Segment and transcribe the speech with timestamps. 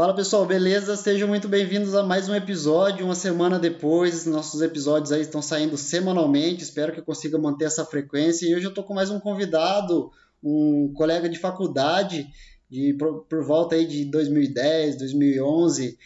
[0.00, 0.96] Fala pessoal, beleza?
[0.96, 4.24] Sejam muito bem-vindos a mais um episódio, uma semana depois.
[4.24, 8.46] Nossos episódios aí estão saindo semanalmente, espero que eu consiga manter essa frequência.
[8.46, 10.10] E hoje eu estou com mais um convidado,
[10.42, 12.26] um colega de faculdade,
[12.70, 15.98] de, por, por volta aí de 2010, 2011.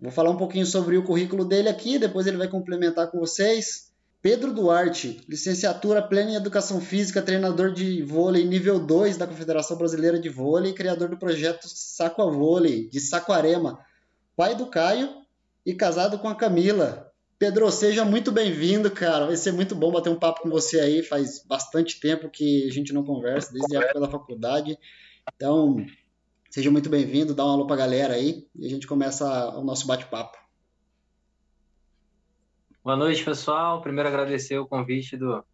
[0.00, 3.87] Vou falar um pouquinho sobre o currículo dele aqui, depois ele vai complementar com vocês.
[4.20, 10.18] Pedro Duarte, licenciatura plena em Educação Física, treinador de vôlei nível 2 da Confederação Brasileira
[10.18, 13.78] de Vôlei, criador do projeto Saco a Vôlei, de Saquarema,
[14.36, 15.08] pai do Caio
[15.64, 17.12] e casado com a Camila.
[17.38, 19.26] Pedro, seja muito bem-vindo, cara.
[19.26, 21.04] Vai ser muito bom bater um papo com você aí.
[21.04, 24.76] Faz bastante tempo que a gente não conversa, desde a época da faculdade.
[25.36, 25.76] Então,
[26.50, 29.86] seja muito bem-vindo, dá um alô pra galera aí e a gente começa o nosso
[29.86, 30.47] bate-papo.
[32.88, 33.82] Boa noite, pessoal.
[33.82, 35.44] Primeiro agradecer o convite do,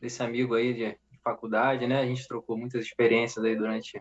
[0.00, 1.98] desse amigo aí de, de, faculdade, né?
[1.98, 4.00] A gente trocou muitas experiências aí durante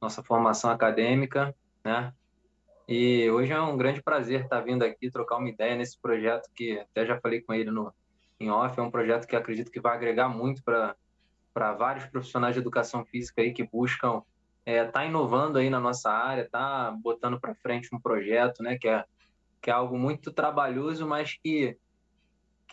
[0.00, 1.52] nossa formação acadêmica,
[1.84, 2.14] né?
[2.86, 6.78] E hoje é um grande prazer estar vindo aqui trocar uma ideia nesse projeto que
[6.78, 7.92] até já falei com ele no
[8.38, 10.94] em off, é um projeto que acredito que vai agregar muito para
[11.52, 14.22] para vários profissionais de educação física aí que buscam
[14.64, 18.86] é, tá inovando aí na nossa área, tá botando para frente um projeto, né, que
[18.86, 19.04] é
[19.60, 21.76] que é algo muito trabalhoso, mas que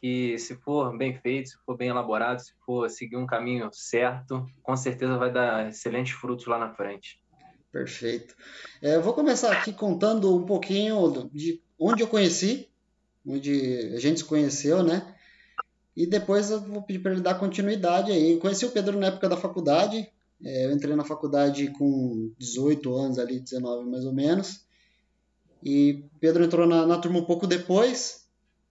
[0.01, 4.47] que se for bem feito, se for bem elaborado, se for seguir um caminho certo,
[4.63, 7.21] com certeza vai dar excelentes frutos lá na frente.
[7.71, 8.35] Perfeito.
[8.81, 12.67] É, eu vou começar aqui contando um pouquinho de onde eu conheci,
[13.25, 15.15] onde a gente se conheceu, né?
[15.95, 18.31] E depois eu vou pedir para ele dar continuidade aí.
[18.31, 20.09] Eu conheci o Pedro na época da faculdade.
[20.43, 24.65] É, eu entrei na faculdade com 18 anos, ali, 19 mais ou menos.
[25.63, 28.20] E Pedro entrou na, na turma um pouco depois.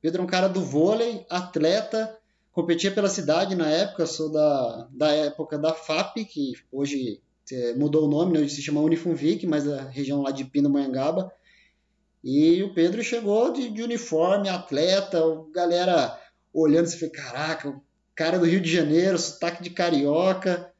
[0.00, 2.16] Pedro é um cara do vôlei, atleta,
[2.52, 7.20] competia pela cidade na época, sou da, da época da FAP, que hoje
[7.52, 8.40] é, mudou o nome, né?
[8.40, 11.32] hoje se chama Unifunvic, mas a região lá de Pindamonhangaba.
[12.22, 15.20] E o Pedro chegou de, de uniforme, atleta,
[15.52, 16.18] galera
[16.52, 17.82] olhando e falou, caraca, o
[18.14, 20.72] cara do Rio de Janeiro, sotaque de carioca,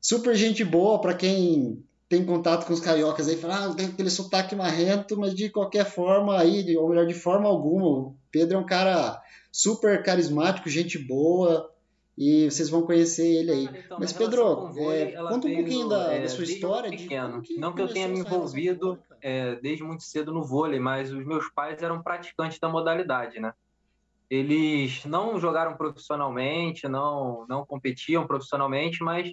[0.00, 4.10] super gente boa para quem tem contato com os cariocas aí, fala, ah, tem aquele
[4.10, 8.66] sotaque marrento, mas de qualquer forma aí, ou melhor, de forma alguma, Pedro é um
[8.66, 9.18] cara
[9.50, 11.72] super carismático, gente boa,
[12.18, 13.64] e vocês vão conhecer ele aí.
[13.64, 16.90] então, mas Pedro, vôlei, é, conta um pouquinho da, é, da sua história.
[16.90, 17.40] Pequeno.
[17.40, 21.24] De não que eu tenha me envolvido é, desde muito cedo no vôlei, mas os
[21.24, 23.54] meus pais eram praticantes da modalidade, né?
[24.28, 29.32] Eles não jogaram profissionalmente, não, não competiam profissionalmente, mas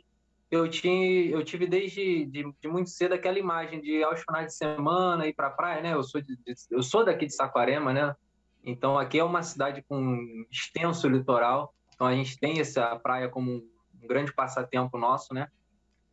[0.49, 4.55] eu, tinha, eu tive desde de, de, muito cedo aquela imagem de aos finais de
[4.55, 5.93] semana ir para a praia, né?
[5.93, 6.37] Eu sou, de,
[6.71, 8.15] eu sou daqui de Saquarema, né?
[8.63, 13.51] Então aqui é uma cidade com extenso litoral, então a gente tem essa praia como
[13.51, 15.49] um grande passatempo nosso, né?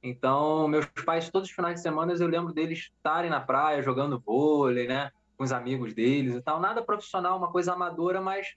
[0.03, 4.19] Então meus pais todos os finais de semana eu lembro deles estarem na praia jogando
[4.19, 5.11] vôlei, né?
[5.37, 6.61] Com os amigos deles e tal.
[6.61, 8.55] Nada profissional, uma coisa amadora, mas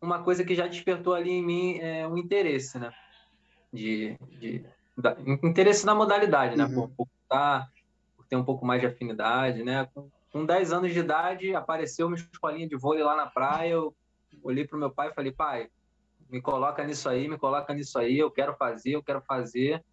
[0.00, 2.92] uma coisa que já despertou ali em mim é, um interesse, né?
[3.72, 4.64] De, de
[4.96, 6.64] da, interesse na modalidade, né?
[6.64, 6.74] Uhum.
[6.74, 7.68] Por, por, tá,
[8.16, 9.88] por, ter um pouco mais de afinidade, né?
[9.94, 13.72] Com, com 10 anos de idade, apareceu uma escolinha de vôlei lá na praia.
[13.72, 13.94] Eu
[14.42, 15.68] olhei para o meu pai e falei, pai,
[16.30, 19.84] me coloca nisso aí, me coloca nisso aí, eu quero fazer, eu quero fazer.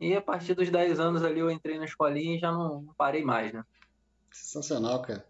[0.00, 3.22] E a partir dos 10 anos ali eu entrei na escolinha e já não, parei
[3.22, 3.62] mais, né?
[4.32, 5.24] Sensacional, cara.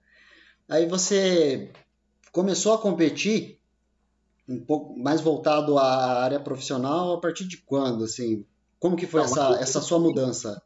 [0.68, 1.72] Aí você
[2.32, 3.60] começou a competir
[4.48, 8.44] um pouco mais voltado à área profissional a partir de quando, assim?
[8.78, 10.62] Como que foi Não, essa, essa sua mudança?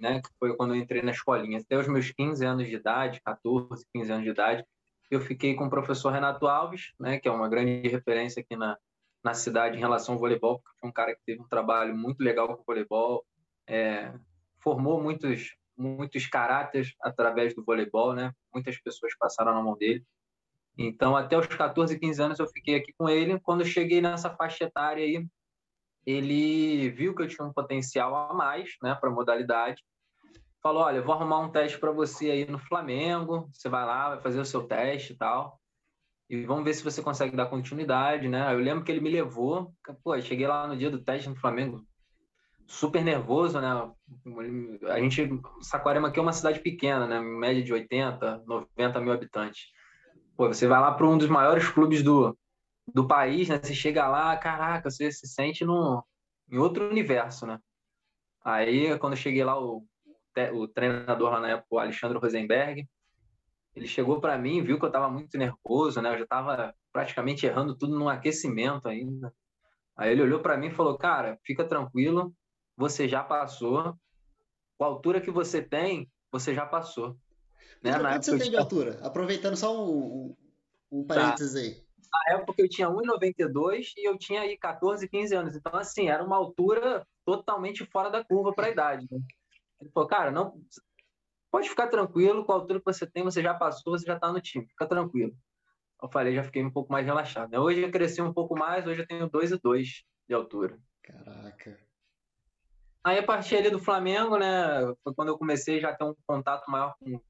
[0.00, 1.58] Né, que foi quando eu entrei na escolinha.
[1.58, 4.64] Até os meus 15 anos de idade, 14, 15 anos de idade,
[5.10, 8.76] eu fiquei com o professor Renato Alves, né, que é uma grande referência aqui na,
[9.22, 12.20] na cidade em relação ao voleibol, porque foi um cara que teve um trabalho muito
[12.20, 13.24] legal com o voleibol,
[13.66, 14.12] é,
[14.60, 18.32] formou muitos muitos caráteres através do voleibol, né?
[18.52, 20.04] Muitas pessoas passaram na mão dele.
[20.76, 23.40] Então, até os 14, 15 anos eu fiquei aqui com ele.
[23.40, 25.26] Quando cheguei nessa faixa etária aí,
[26.06, 29.82] ele viu que eu tinha um potencial a mais né, para modalidade.
[30.62, 33.48] Falou: Olha, vou arrumar um teste para você aí no Flamengo.
[33.52, 35.60] Você vai lá, vai fazer o seu teste e tal.
[36.28, 38.52] E vamos ver se você consegue dar continuidade, né?
[38.52, 39.74] Eu lembro que ele me levou.
[40.02, 41.84] Pô, cheguei lá no dia do teste no Flamengo,
[42.66, 43.92] super nervoso, né?
[44.88, 45.28] A gente,
[45.60, 47.20] Saquarema aqui é uma cidade pequena, né?
[47.20, 49.66] Média de 80, 90 mil habitantes.
[50.36, 52.36] Pô, você vai lá para um dos maiores clubes do,
[52.86, 53.60] do país, né?
[53.62, 56.04] Você chega lá, caraca, você se sente no,
[56.50, 57.58] em outro universo, né?
[58.44, 59.86] Aí, quando eu cheguei lá, o,
[60.52, 62.86] o treinador lá na época, o Alexandre Rosenberg,
[63.74, 66.12] ele chegou para mim, viu que eu estava muito nervoso, né?
[66.12, 69.34] Eu já estava praticamente errando tudo no aquecimento ainda.
[69.96, 72.34] Aí ele olhou para mim e falou: "Cara, fica tranquilo,
[72.76, 73.96] você já passou.
[74.76, 77.16] Com a altura que você tem, você já passou."
[77.82, 77.98] Né?
[77.98, 78.98] Quanto você tem de altura?
[79.02, 80.36] Aproveitando só um,
[80.90, 81.14] um tá.
[81.14, 81.58] parênteses tá.
[81.60, 81.83] aí.
[82.14, 85.56] Na época eu tinha 1,92 e eu tinha aí 14, 15 anos.
[85.56, 89.06] Então, assim, era uma altura totalmente fora da curva para a idade.
[89.10, 89.18] Né?
[89.80, 90.60] Ele falou, cara, não,
[91.50, 94.32] pode ficar tranquilo, com a altura que você tem, você já passou, você já está
[94.32, 95.34] no time, fica tranquilo.
[96.02, 97.50] Eu falei, já fiquei um pouco mais relaxado.
[97.50, 97.58] Né?
[97.58, 100.78] Hoje eu cresci um pouco mais, hoje eu tenho 2,2 de altura.
[101.02, 101.78] Caraca.
[103.02, 106.14] Aí a partir ali do Flamengo, né, foi quando eu comecei já a ter um
[106.26, 107.20] contato maior com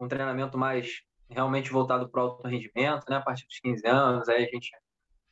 [0.00, 4.28] um treinamento mais realmente voltado para o alto rendimento, né, a partir dos 15 anos,
[4.28, 4.70] aí a gente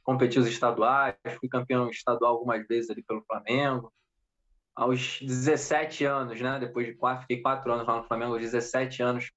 [0.03, 3.93] competiu os estaduais, fui campeão estadual algumas vezes ali pelo Flamengo.
[4.75, 9.03] Aos 17 anos, né, depois de quatro, fiquei quatro anos lá no Flamengo, aos 17
[9.03, 9.31] anos,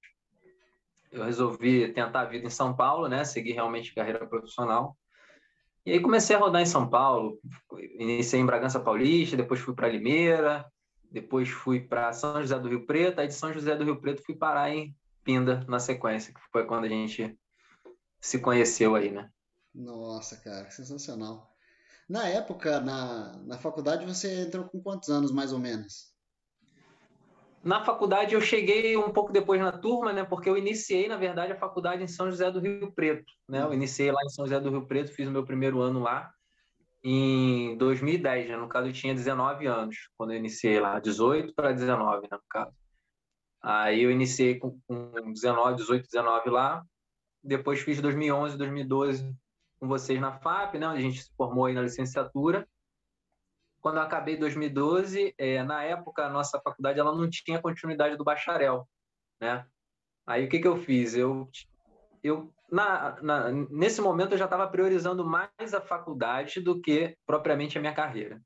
[1.10, 4.96] eu resolvi tentar a vida em São Paulo, né, seguir realmente carreira profissional.
[5.84, 7.40] E aí comecei a rodar em São Paulo,
[7.98, 10.64] iniciei em Bragança Paulista, depois fui para Limeira,
[11.10, 14.22] depois fui para São José do Rio Preto, aí de São José do Rio Preto
[14.22, 14.94] fui parar em
[15.24, 17.38] Pinda na sequência, que foi quando a gente
[18.20, 19.30] se conheceu aí, né?
[19.74, 21.50] Nossa, cara, sensacional.
[22.08, 26.10] Na época, na, na faculdade, você entrou com quantos anos, mais ou menos?
[27.62, 30.24] Na faculdade eu cheguei um pouco depois na turma, né?
[30.24, 33.62] Porque eu iniciei, na verdade, a faculdade em São José do Rio Preto, né?
[33.62, 36.32] Eu iniciei lá em São José do Rio Preto, fiz o meu primeiro ano lá
[37.04, 38.56] em 2010, né?
[38.56, 42.42] No caso, eu tinha 19 anos quando eu iniciei lá, 18 para 19, né, no
[42.48, 42.72] caso.
[43.62, 46.84] Aí eu iniciei com, com 19, 18, 19 lá.
[47.42, 49.34] Depois fiz 2011, 2012
[49.78, 50.86] com vocês na FAP, né?
[50.86, 52.66] A gente se formou aí na licenciatura
[53.80, 58.24] quando eu acabei 2012, é, na época a nossa faculdade ela não tinha continuidade do
[58.24, 58.86] bacharel,
[59.40, 59.66] né?
[60.26, 61.14] Aí o que que eu fiz?
[61.14, 61.48] Eu,
[62.22, 67.78] eu na, na nesse momento eu já estava priorizando mais a faculdade do que propriamente
[67.78, 68.40] a minha carreira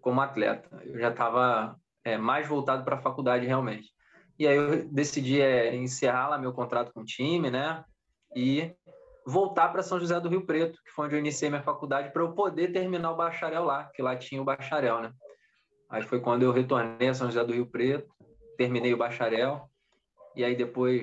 [0.00, 0.68] como atleta.
[0.84, 3.92] Eu já estava é, mais voltado para a faculdade realmente.
[4.38, 7.84] E aí eu decidi é, encerrar lá meu contrato com o time, né?
[8.34, 8.74] E
[9.26, 12.22] voltar para São José do Rio Preto, que foi onde eu iniciei minha faculdade, para
[12.22, 15.12] eu poder terminar o bacharel lá, que lá tinha o bacharel, né?
[15.88, 18.14] Aí foi quando eu retornei a São José do Rio Preto,
[18.56, 19.68] terminei o bacharel,
[20.34, 21.02] e aí depois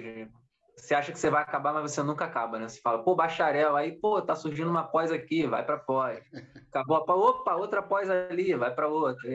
[0.76, 2.68] você acha que você vai acabar, mas você nunca acaba, né?
[2.68, 6.24] Você fala, pô, bacharel, aí, pô, tá surgindo uma pós aqui, vai para pós.
[6.70, 9.30] Acabou a pós, opa, outra pós ali, vai para outra.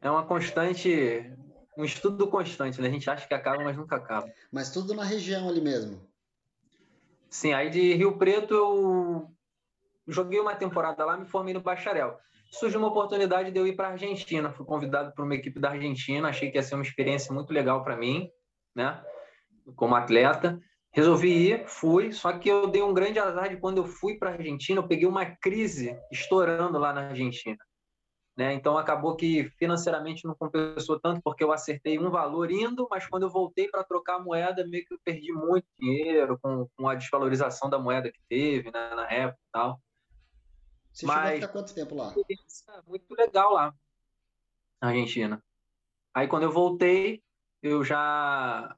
[0.00, 1.32] É uma constante,
[1.76, 2.88] um estudo constante, né?
[2.88, 4.30] A gente acha que acaba, mas nunca acaba.
[4.50, 6.00] Mas tudo na região ali mesmo.
[7.30, 9.30] Sim, aí de Rio Preto eu
[10.06, 12.18] joguei uma temporada lá, me formei no bacharel.
[12.50, 14.52] Surgiu uma oportunidade de eu ir para a Argentina.
[14.52, 17.82] Fui convidado por uma equipe da Argentina, achei que ia ser uma experiência muito legal
[17.82, 18.28] para mim,
[18.74, 19.02] né?
[19.74, 20.60] Como atleta.
[20.94, 24.28] Resolvi ir, fui, só que eu dei um grande azar de quando eu fui para
[24.28, 27.56] a Argentina, eu peguei uma crise estourando lá na Argentina.
[28.36, 28.54] Né?
[28.54, 33.24] Então acabou que financeiramente não compensou tanto porque eu acertei um valor indo, mas quando
[33.24, 36.94] eu voltei para trocar a moeda, meio que eu perdi muito dinheiro com, com a
[36.94, 39.80] desvalorização da moeda que teve né, na época e tal.
[40.92, 42.14] Você mas, chegou a quanto tempo lá?
[42.86, 43.74] Muito legal lá,
[44.80, 45.42] na Argentina.
[46.14, 47.22] Aí quando eu voltei,
[47.62, 48.74] eu já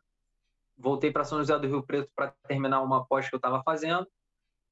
[0.77, 4.07] voltei para São José do Rio Preto para terminar uma pós que eu estava fazendo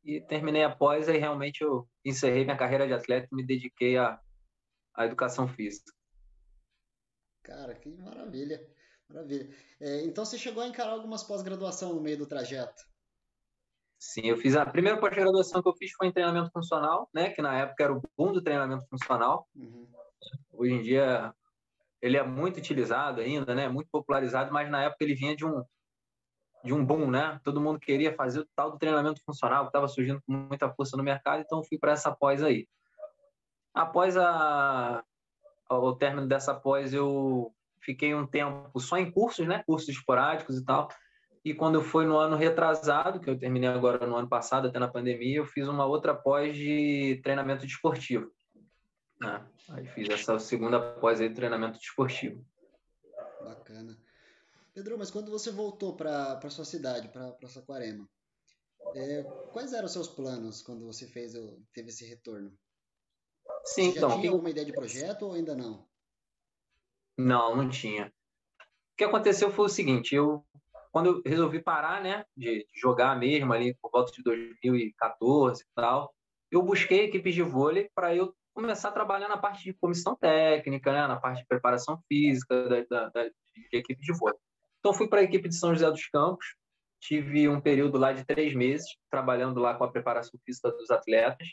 [0.05, 3.96] e terminei a pós e realmente eu encerrei minha carreira de atleta e me dediquei
[3.96, 4.20] a
[4.94, 5.93] a educação física.
[7.43, 8.61] Cara, que maravilha.
[9.08, 9.55] Maravilha.
[9.81, 12.82] É, então você chegou a encarar algumas pós-graduação no meio do trajeto?
[13.99, 17.31] Sim, eu fiz a primeira pós-graduação que eu fiz foi em treinamento funcional, né?
[17.31, 19.49] Que na época era o boom do treinamento funcional.
[19.55, 19.87] Uhum.
[20.53, 21.34] Hoje em dia
[22.01, 23.69] ele é muito utilizado ainda, né?
[23.69, 25.65] Muito popularizado, mas na época ele vinha de um
[26.65, 27.41] de um boom, né?
[27.43, 30.96] Todo mundo queria fazer o tal do treinamento funcional que estava surgindo com muita força
[30.96, 32.69] no mercado, então eu fui para essa pós aí.
[33.74, 35.02] Após a,
[35.70, 39.62] o término dessa pós, eu fiquei um tempo só em cursos, né?
[39.67, 40.88] Cursos esporádicos e tal.
[41.44, 44.86] E quando foi no ano retrasado, que eu terminei agora no ano passado, até na
[44.86, 48.31] pandemia, eu fiz uma outra pós de treinamento desportivo.
[49.20, 49.44] Né?
[49.70, 52.44] Aí fiz essa segunda pós de treinamento desportivo.
[53.43, 53.98] Bacana.
[54.72, 58.08] Pedro, mas quando você voltou para sua cidade, para Saquarema,
[58.94, 61.32] é, quais eram os seus planos quando você fez,
[61.72, 62.56] teve esse retorno?
[63.64, 64.10] Sim, Você então.
[64.10, 65.86] Já tinha alguma ideia de projeto ou ainda não?
[67.16, 68.06] Não, não tinha.
[68.06, 70.44] O que aconteceu foi o seguinte, eu
[70.92, 76.14] quando eu resolvi parar, né, de, jogar mesmo ali por volta de 2014 e tal,
[76.50, 80.92] eu busquei equipes de vôlei para eu começar a trabalhar na parte de comissão técnica,
[80.92, 84.38] né, na parte de preparação física da, da, da de equipe de vôlei.
[84.78, 86.56] Então fui para a equipe de São José dos Campos,
[87.00, 91.48] tive um período lá de três meses trabalhando lá com a preparação física dos atletas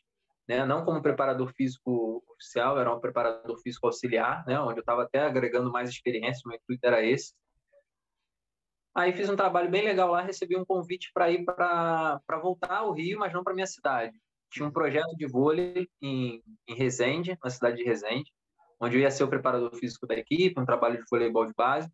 [0.50, 0.66] né?
[0.66, 4.60] não como preparador físico oficial, era um preparador físico auxiliar, né?
[4.60, 7.36] onde eu estava até agregando mais experiência, meu intuito era esse.
[8.96, 12.92] Aí fiz um trabalho bem legal lá, recebi um convite para ir para voltar ao
[12.92, 14.20] Rio, mas não para minha cidade.
[14.50, 18.34] Tinha um projeto de vôlei em, em Resende, na cidade de Resende,
[18.80, 21.88] onde eu ia ser o preparador físico da equipe, um trabalho de voleibol de base.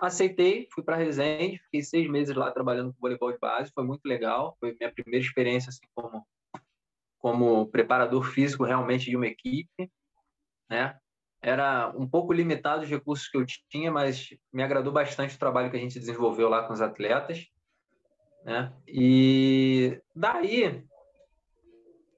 [0.00, 4.06] Aceitei, fui para Resende, fiquei seis meses lá trabalhando com voleibol de base, foi muito
[4.06, 6.24] legal, foi minha primeira experiência assim, como,
[7.18, 9.90] como preparador físico realmente de uma equipe,
[10.68, 10.96] né?
[11.40, 15.70] Era um pouco limitado os recursos que eu tinha, mas me agradou bastante o trabalho
[15.70, 17.46] que a gente desenvolveu lá com os atletas,
[18.44, 18.72] né?
[18.86, 20.84] E daí,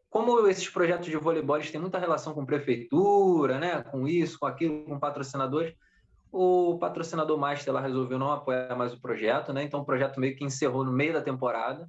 [0.09, 3.83] como esses projetos de voleibol têm muita relação com prefeitura, né?
[3.83, 5.75] Com isso, com aquilo, com patrocinadores,
[6.33, 9.63] o patrocinador master lá resolveu não apoiar mais o projeto, né?
[9.65, 11.89] Então o projeto meio que encerrou no meio da temporada.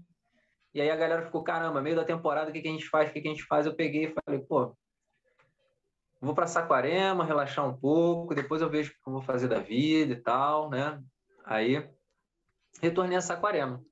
[0.74, 3.10] E aí a galera ficou, caramba, meio da temporada, o que, que a gente faz?
[3.10, 3.66] O que, que a gente faz?
[3.66, 4.76] Eu peguei e falei, pô,
[6.22, 9.60] vou para Saquarema, relaxar um pouco, depois eu vejo o que eu vou fazer da
[9.60, 11.02] vida e tal, né?
[11.44, 11.90] Aí
[12.82, 13.84] retornei a Saquarema.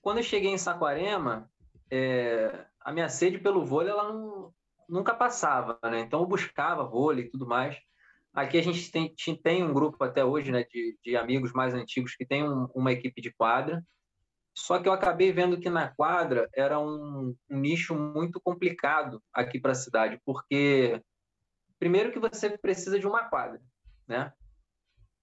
[0.00, 1.50] Quando eu cheguei em Saquarema,
[1.90, 4.52] é, a minha sede pelo vôlei ela não,
[4.88, 6.00] nunca passava, né?
[6.00, 7.76] Então eu buscava vôlei e tudo mais.
[8.32, 9.12] Aqui a gente tem,
[9.42, 12.92] tem um grupo até hoje, né, de, de amigos mais antigos que tem um, uma
[12.92, 13.82] equipe de quadra.
[14.58, 19.60] Só que eu acabei vendo que na quadra era um, um nicho muito complicado aqui
[19.60, 21.00] para a cidade, porque
[21.78, 23.62] primeiro que você precisa de uma quadra,
[24.06, 24.32] né?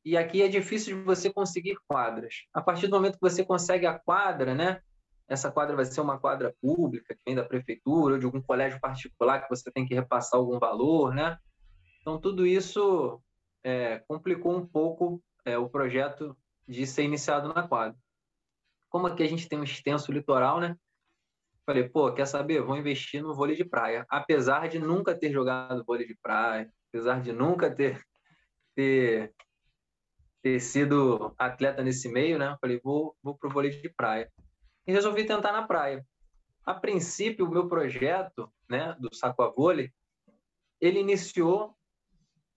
[0.05, 2.45] E aqui é difícil de você conseguir quadras.
[2.53, 4.81] A partir do momento que você consegue a quadra, né?
[5.27, 8.79] Essa quadra vai ser uma quadra pública que vem da prefeitura ou de algum colégio
[8.79, 11.37] particular que você tem que repassar algum valor, né?
[11.99, 13.21] Então, tudo isso
[13.65, 17.97] é, complicou um pouco é, o projeto de ser iniciado na quadra.
[18.95, 20.77] Como aqui a gente tem um extenso litoral, né?
[21.65, 22.61] Falei, pô, quer saber?
[22.61, 24.05] Vou investir no vôlei de praia.
[24.07, 28.01] Apesar de nunca ter jogado vôlei de praia, apesar de nunca ter,
[28.73, 29.35] ter,
[30.41, 32.55] ter sido atleta nesse meio, né?
[32.61, 34.31] Falei, vou, vou pro vôlei de praia.
[34.87, 36.01] E resolvi tentar na praia.
[36.65, 39.91] A princípio, o meu projeto, né, do saco a vôlei,
[40.79, 41.75] ele iniciou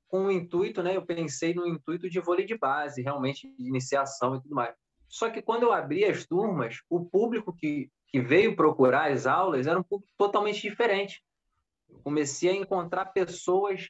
[0.07, 0.97] com o intuito, né?
[0.97, 4.73] Eu pensei no intuito de vôlei de base, realmente de iniciação e tudo mais.
[5.09, 9.67] Só que quando eu abri as turmas, o público que, que veio procurar as aulas
[9.67, 11.25] era um público totalmente diferente.
[11.89, 13.89] Eu comecei a encontrar pessoas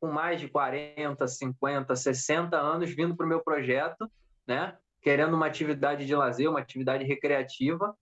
[0.00, 4.10] com mais de 40, 50, 60 anos vindo para o meu projeto,
[4.46, 4.76] né?
[5.02, 7.96] Querendo uma atividade de lazer, uma atividade recreativa,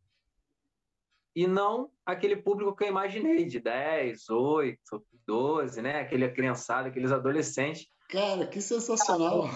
[1.35, 4.79] e não aquele público que eu imaginei, de 10, 8,
[5.27, 6.01] 12, né?
[6.01, 7.87] Aquele criançada, aqueles adolescentes.
[8.09, 9.49] Cara, que sensacional!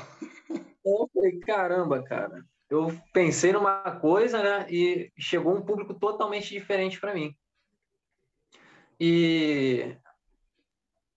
[0.87, 2.45] Eu falei, caramba, cara.
[2.71, 4.67] Eu pensei numa coisa, né?
[4.71, 7.35] E chegou um público totalmente diferente para mim.
[8.99, 9.97] E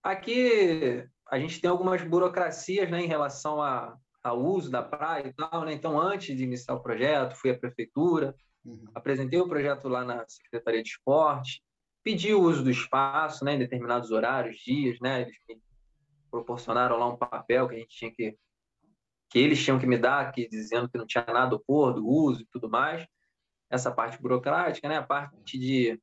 [0.02, 5.34] aqui a gente tem algumas burocracias, né, em relação a, ao uso da praia e
[5.34, 5.74] tal, né?
[5.74, 8.36] Então, antes de iniciar o projeto, fui à prefeitura,
[8.66, 8.86] uhum.
[8.96, 11.64] apresentei o projeto lá na Secretaria de Esporte,
[12.04, 15.62] pedi o uso do espaço, né, em determinados horários, dias, né, eles me
[16.32, 18.36] proporcionaram lá um papel que a gente tinha que
[19.30, 22.42] que eles tinham que me dar, que dizendo que não tinha nada opor do uso
[22.42, 23.06] e tudo mais.
[23.70, 26.00] Essa parte burocrática, né, a parte de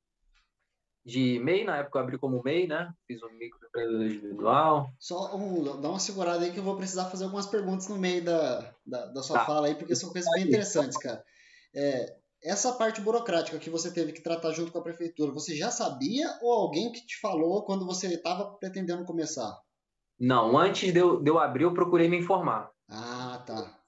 [1.06, 2.92] de MEI, na época eu abri como MEI, né?
[3.06, 4.90] Fiz um microempreendedor individual.
[4.98, 8.24] Só um, dá uma segurada aí que eu vou precisar fazer algumas perguntas no meio
[8.24, 9.44] da, da, da sua tá.
[9.44, 11.24] fala aí, porque são coisas bem interessantes, cara.
[11.72, 15.70] É, essa parte burocrática que você teve que tratar junto com a prefeitura, você já
[15.70, 19.56] sabia ou alguém que te falou quando você estava pretendendo começar?
[20.18, 22.68] Não, antes de eu, de eu abrir, eu procurei me informar.
[22.88, 23.78] Ah, tá.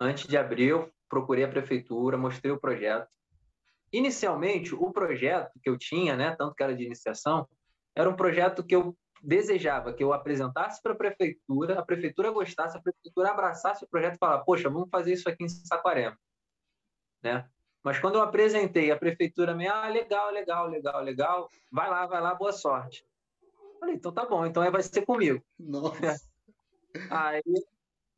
[0.00, 3.08] Antes de abrir, eu procurei a prefeitura, mostrei o projeto.
[3.92, 7.48] Inicialmente, o projeto que eu tinha, né, tanto que era de iniciação,
[7.94, 12.76] era um projeto que eu desejava que eu apresentasse para a prefeitura, a prefeitura gostasse,
[12.76, 16.18] a prefeitura abraçasse o projeto e falasse, poxa, vamos fazer isso aqui em Saquarema.
[17.22, 17.48] Né?
[17.82, 22.20] Mas quando eu apresentei, a prefeitura me, ah, legal, legal, legal, legal, vai lá, vai
[22.20, 23.06] lá, boa sorte.
[23.80, 25.42] Falei, então tá bom, então vai ser comigo.
[25.58, 26.16] Nossa.
[27.10, 27.42] Aí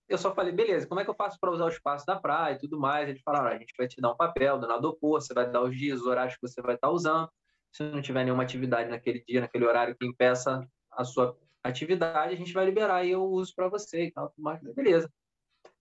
[0.09, 2.55] eu só falei, beleza, como é que eu faço para usar o espaço da praia
[2.55, 3.09] e tudo mais?
[3.09, 5.77] Eles falaram, a gente vai te dar um papel do nadopor, você vai dar os
[5.77, 7.29] dias, os horários que você vai estar usando.
[7.73, 12.37] Se não tiver nenhuma atividade naquele dia, naquele horário que impeça a sua atividade, a
[12.37, 14.61] gente vai liberar e eu uso para você e tal, tudo mais.
[14.75, 15.11] Beleza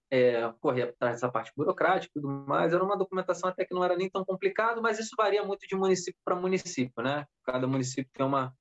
[0.10, 2.74] é, correr atrás dessa parte burocrática e tudo mais.
[2.74, 5.76] Era uma documentação até que não era nem tão complicado, mas isso varia muito de
[5.76, 7.26] município para município, né?
[7.44, 8.54] Cada município tem uma,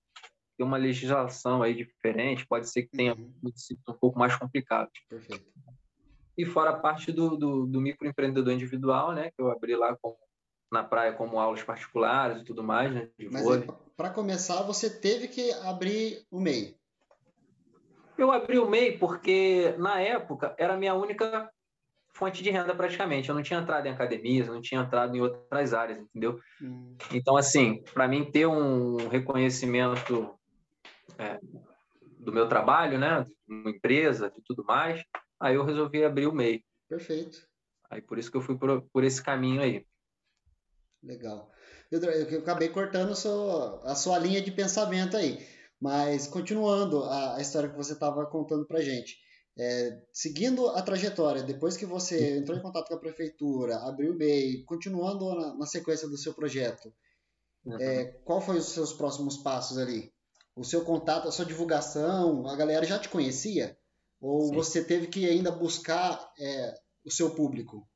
[0.56, 3.32] tem uma legislação aí diferente, pode ser que tenha uhum.
[3.42, 4.92] municípios um pouco mais complicados.
[5.08, 5.55] Perfeito.
[6.36, 9.30] E fora a parte do, do, do microempreendedor individual, né?
[9.30, 10.16] Que eu abri lá com,
[10.70, 13.08] na praia como aulas particulares e tudo mais, né?
[13.18, 13.44] De Mas
[13.96, 16.76] para começar, você teve que abrir o MEI.
[18.18, 21.50] Eu abri o MEI porque, na época, era a minha única
[22.16, 23.28] fonte de renda praticamente.
[23.28, 26.40] Eu não tinha entrado em academias, não tinha entrado em outras áreas, entendeu?
[26.60, 26.96] Hum.
[27.12, 30.34] Então, assim, para mim ter um reconhecimento
[31.18, 31.38] é,
[32.18, 35.02] do meu trabalho, né, de uma empresa, de tudo mais,
[35.40, 36.64] aí eu resolvi abrir o MEI.
[36.88, 37.46] Perfeito.
[37.90, 39.84] Aí por isso que eu fui por, por esse caminho aí.
[41.02, 41.50] Legal.
[41.90, 45.46] Eu, eu acabei cortando a sua, a sua linha de pensamento aí,
[45.80, 49.16] mas continuando a, a história que você estava contando para gente.
[49.58, 54.16] É, seguindo a trajetória, depois que você entrou em contato com a prefeitura, abriu o
[54.16, 56.92] MEI, continuando na, na sequência do seu projeto,
[57.64, 57.80] uhum.
[57.80, 60.12] é, qual foi os seus próximos passos ali?
[60.54, 63.78] O seu contato, a sua divulgação, a galera já te conhecia?
[64.26, 64.54] Ou Sim.
[64.54, 67.88] você teve que ainda buscar é, o seu público?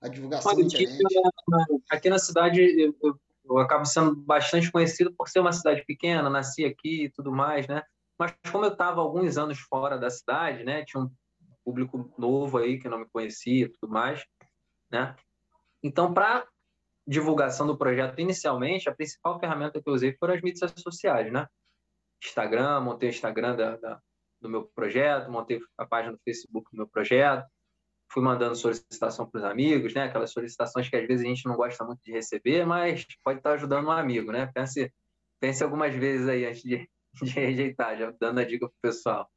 [0.00, 1.02] A divulgação Olha, internet?
[1.90, 6.30] Aqui na cidade eu, eu, eu acabo sendo bastante conhecido por ser uma cidade pequena,
[6.30, 7.82] nasci aqui e tudo mais, né?
[8.16, 11.10] Mas como eu estava alguns anos fora da cidade, né, tinha um
[11.64, 14.24] público novo aí que não me conhecia e tudo mais,
[14.88, 15.16] né?
[15.82, 16.46] Então, para
[17.04, 21.48] divulgação do projeto, inicialmente, a principal ferramenta que eu usei foram as mídias sociais, né?
[22.22, 24.00] Instagram, montei o Instagram da, da,
[24.46, 27.46] do meu projeto, montei a página do Facebook do meu projeto,
[28.08, 30.04] fui mandando solicitação para os amigos, né?
[30.04, 33.52] Aquelas solicitações que às vezes a gente não gosta muito de receber, mas pode estar
[33.52, 34.46] ajudando um amigo, né?
[34.54, 34.92] Pense,
[35.40, 36.88] pense algumas vezes aí antes de,
[37.22, 39.28] de rejeitar, já dando a dica pro pessoal.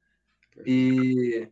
[0.65, 1.49] E,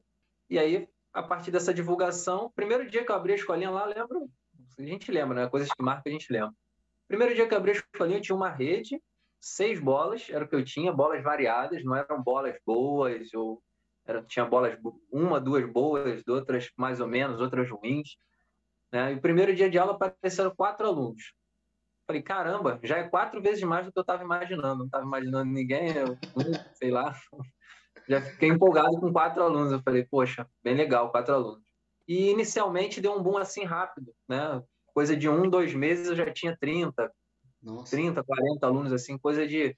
[0.50, 4.30] e aí, a partir dessa divulgação, primeiro dia que eu abri a escolinha lá, lembro,
[4.78, 5.50] a gente lembra, né?
[5.50, 6.54] Coisas que marcam a gente lembra.
[7.08, 9.02] Primeiro dia que eu abri a escolinha, eu tinha uma rede,
[9.40, 13.62] seis bolas, era o que eu tinha, bolas variadas, não eram bolas boas, ou
[14.06, 14.78] era, tinha bolas,
[15.12, 18.18] uma, duas boas, outras mais ou menos, outras ruins.
[18.92, 19.14] Né?
[19.14, 21.34] E o primeiro dia de aula apareceram quatro alunos.
[22.08, 24.80] Falei, caramba, já é quatro vezes mais do que eu estava imaginando.
[24.80, 26.18] Não estava imaginando ninguém, eu,
[26.74, 27.14] sei lá.
[28.08, 29.74] Já fiquei empolgado com quatro alunos.
[29.74, 31.66] Eu falei, poxa, bem legal, quatro alunos.
[32.08, 34.64] E inicialmente deu um boom assim rápido, né?
[34.94, 37.12] Coisa de um, dois meses eu já tinha 30,
[37.68, 37.92] Nossa.
[37.92, 39.76] 30, 40 alunos, assim, coisa de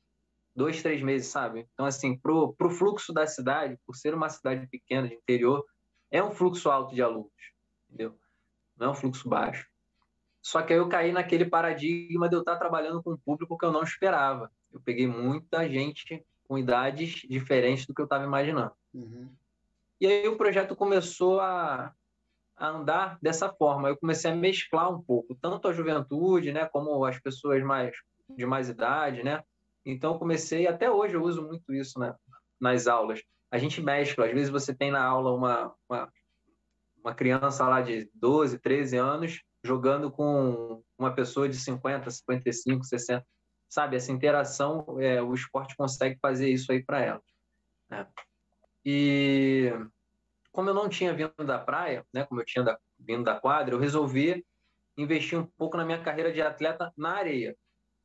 [0.56, 1.67] dois, três meses, sabe?
[1.73, 5.65] Então, assim, pro, pro fluxo da cidade, por ser uma cidade pequena, de interior,
[6.12, 7.32] é um fluxo alto de alunos,
[7.88, 8.15] entendeu?
[8.78, 9.67] Não é um fluxo baixo.
[10.39, 13.65] Só que aí eu caí naquele paradigma de eu estar trabalhando com um público que
[13.65, 14.52] eu não esperava.
[14.71, 18.71] Eu peguei muita gente com idades diferentes do que eu estava imaginando.
[18.93, 19.30] Uhum.
[19.99, 21.93] E aí o projeto começou a,
[22.60, 23.89] a, andar dessa forma.
[23.89, 27.95] Eu comecei a mesclar um pouco, tanto a juventude, né, como as pessoas mais
[28.30, 29.43] de mais idade, né?
[29.86, 32.13] Então comecei, até hoje eu uso muito isso né,
[32.60, 33.22] nas aulas.
[33.50, 36.12] A gente mescla, às vezes você tem na aula uma, uma,
[37.04, 43.26] uma criança lá de 12, 13 anos jogando com uma pessoa de 50, 55, 60.
[43.67, 47.22] Sabe, essa interação, é, o esporte consegue fazer isso aí para ela.
[47.89, 48.08] Né?
[48.86, 49.72] E
[50.51, 53.75] como eu não tinha vindo da praia, né, como eu tinha da, vindo da quadra,
[53.75, 54.45] eu resolvi
[54.97, 57.55] investir um pouco na minha carreira de atleta na areia.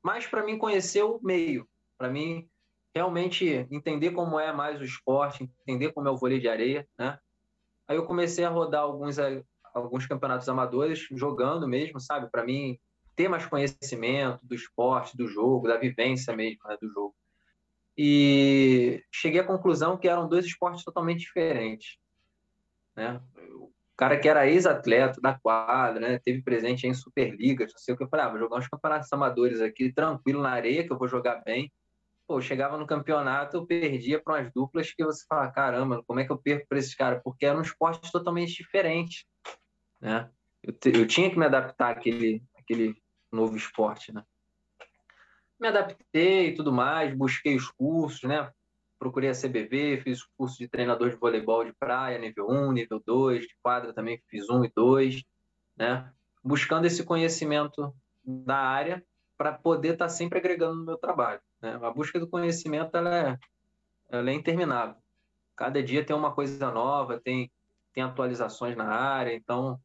[0.02, 2.48] Mas para mim conhecer o meio, para mim
[2.94, 7.18] realmente entender como é mais o esporte, entender como é o vôlei de areia, né?
[7.88, 9.16] Aí eu comecei a rodar alguns
[9.74, 12.30] alguns campeonatos amadores jogando mesmo, sabe?
[12.30, 12.78] Para mim
[13.16, 17.14] ter mais conhecimento do esporte, do jogo, da vivência mesmo né, do jogo.
[17.96, 21.98] E cheguei à conclusão que eram dois esportes totalmente diferentes.
[22.96, 23.20] Né?
[23.54, 26.18] O cara que era ex-atleta da quadra, né?
[26.18, 29.12] teve presente em Superliga, não sei o que eu falei, ah, vou jogar uns campeonatos
[29.12, 31.72] amadores aqui, tranquilo na areia, que eu vou jogar bem.
[32.26, 36.24] Pô, chegava no campeonato, eu perdia para umas duplas que você fala, caramba, como é
[36.24, 37.20] que eu perco para esses caras?
[37.22, 39.26] Porque eram esportes totalmente diferentes
[40.04, 40.30] né?
[40.62, 42.94] Eu, eu tinha que me adaptar àquele, àquele
[43.32, 44.22] novo esporte, né?
[45.58, 48.52] Me adaptei e tudo mais, busquei os cursos, né?
[49.04, 53.02] Procurei a CBV, fiz o curso de treinador de voleibol de praia, nível 1, nível
[53.04, 55.22] 2, de quadra também fiz 1 e 2,
[55.76, 56.10] né?
[56.42, 59.04] Buscando esse conhecimento da área
[59.36, 61.38] para poder estar tá sempre agregando no meu trabalho.
[61.60, 61.78] Né?
[61.82, 63.38] A busca do conhecimento ela é,
[64.08, 64.96] ela é interminável.
[65.54, 67.52] Cada dia tem uma coisa nova, tem,
[67.92, 69.78] tem atualizações na área, então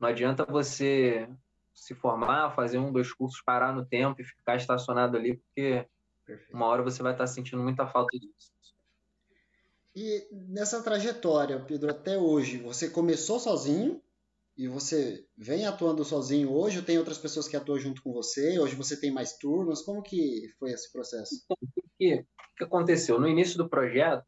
[0.00, 1.28] não adianta você
[1.72, 5.86] se formar, fazer um, dois cursos, parar no tempo e ficar estacionado ali, porque
[6.26, 6.56] Perfeito.
[6.56, 8.52] uma hora você vai estar sentindo muita falta disso.
[9.96, 14.02] E nessa trajetória, Pedro, até hoje, você começou sozinho
[14.56, 18.58] e você vem atuando sozinho hoje ou tem outras pessoas que atuam junto com você?
[18.58, 19.82] Hoje você tem mais turmas?
[19.82, 21.36] Como que foi esse processo?
[21.44, 22.26] Então, o que,
[22.56, 23.20] que aconteceu?
[23.20, 24.24] No início do projeto,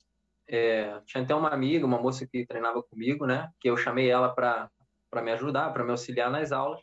[0.48, 3.50] é, tinha até uma amiga, uma moça que treinava comigo, né?
[3.60, 4.70] Que eu chamei ela para
[5.20, 6.80] me ajudar, para me auxiliar nas aulas.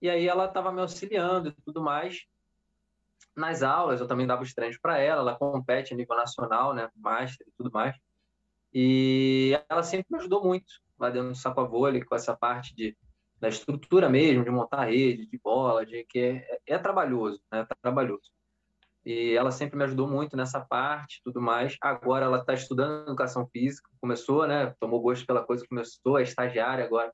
[0.00, 2.24] E aí ela estava me auxiliando e tudo mais.
[3.36, 6.88] Nas aulas, eu também dava os treinos para ela, ela compete a nível nacional, né,
[6.96, 7.94] master e tudo mais.
[8.74, 10.66] E ela sempre me ajudou muito.
[10.98, 12.96] lá dentro do saco a vôlei, com essa parte de,
[13.40, 17.64] da estrutura mesmo, de montar rede, de bola, de que é, é trabalhoso, né?
[17.64, 18.30] Tá trabalhoso.
[19.06, 21.76] E ela sempre me ajudou muito nessa parte, tudo mais.
[21.80, 24.74] Agora ela está estudando educação física, começou, né?
[24.80, 27.12] Tomou gosto pela coisa, começou, é estagiária agora,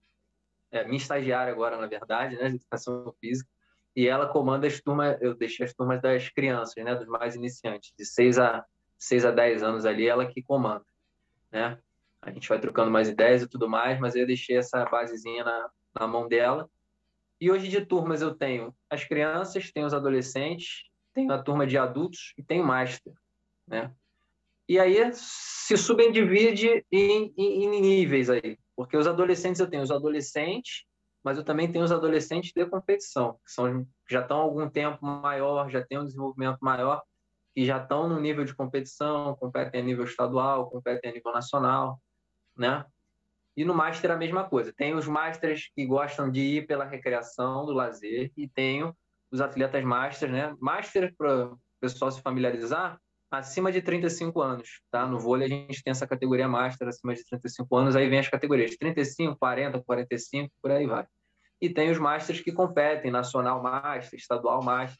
[0.70, 2.46] é minha estagiária agora, na verdade, né?
[2.46, 3.50] Educação física.
[3.94, 6.94] E ela comanda as turmas, eu deixei as turmas das crianças, né?
[6.94, 8.64] Dos mais iniciantes, de 6 a,
[8.96, 10.84] 6 a 10 anos ali, ela que comanda,
[11.50, 11.78] né?
[12.22, 15.70] A gente vai trocando mais ideias e tudo mais, mas eu deixei essa basezinha na,
[15.98, 16.68] na mão dela.
[17.40, 20.84] E hoje de turmas eu tenho as crianças, tenho os adolescentes,
[21.14, 23.14] tenho a turma de adultos e tenho master,
[23.66, 23.92] né?
[24.68, 29.90] E aí se subdivide em, em, em níveis aí, porque os adolescentes eu tenho os
[29.90, 30.84] adolescentes,
[31.24, 35.04] mas eu também tenho os adolescentes de competição, que são já estão há algum tempo
[35.04, 37.02] maior, já têm um desenvolvimento maior,
[37.54, 42.00] que já estão no nível de competição, competem a nível estadual, competem a nível nacional,
[42.56, 42.84] né?
[43.56, 44.72] E no Master a mesma coisa.
[44.72, 48.96] Tem os Masters que gostam de ir pela recreação, do lazer, e tenho
[49.30, 50.54] os atletas Master, né?
[50.60, 52.98] Master, para o pessoal se familiarizar,
[53.30, 55.06] acima de 35 anos, tá?
[55.06, 58.28] No vôlei a gente tem essa categoria Master acima de 35 anos, aí vem as
[58.28, 61.06] categorias 35, 40, 45, por aí vai.
[61.60, 64.98] E tem os Masters que competem, Nacional Master, Estadual Master,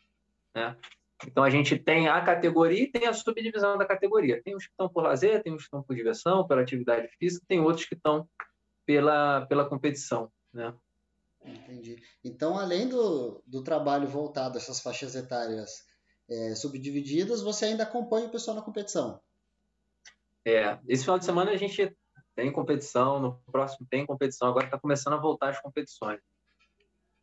[0.55, 0.77] né?
[1.27, 4.43] Então a gente tem a categoria e tem a subdivisão da categoria.
[4.43, 7.45] Tem os que estão por lazer, tem os que estão por diversão, pela atividade física,
[7.47, 8.29] tem outros que estão
[8.87, 10.75] pela, pela competição, né?
[11.45, 12.03] Entendi.
[12.23, 15.87] Então, além do, do trabalho voltado a essas faixas etárias
[16.29, 19.21] é, subdivididas, você ainda acompanha o pessoal na competição?
[20.45, 21.95] É, esse final de semana a gente
[22.35, 26.21] tem competição, no próximo tem competição, agora está começando a voltar as competições.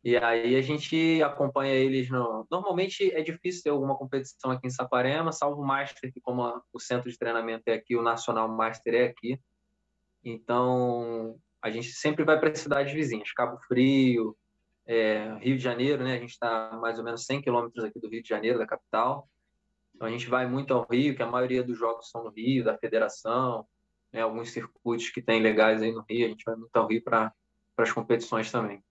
[0.04, 2.46] E aí a gente acompanha eles no.
[2.50, 6.80] Normalmente é difícil ter alguma competição aqui em Saparema, salvo o Master, que como o
[6.80, 9.40] centro de treinamento é aqui, o Nacional Master é aqui.
[10.24, 14.36] Então a gente sempre vai para cidades vizinhas, Cabo Frio,
[14.86, 16.14] é, Rio de Janeiro, né?
[16.14, 19.28] A gente está mais ou menos 100 quilômetros aqui do Rio de Janeiro, da capital.
[19.94, 22.64] Então a gente vai muito ao Rio, que a maioria dos jogos são no Rio,
[22.64, 23.66] da federação,
[24.12, 24.20] né?
[24.20, 27.34] alguns circuitos que tem legais aí no Rio, a gente vai muito ao Rio para
[27.76, 28.82] as competições também.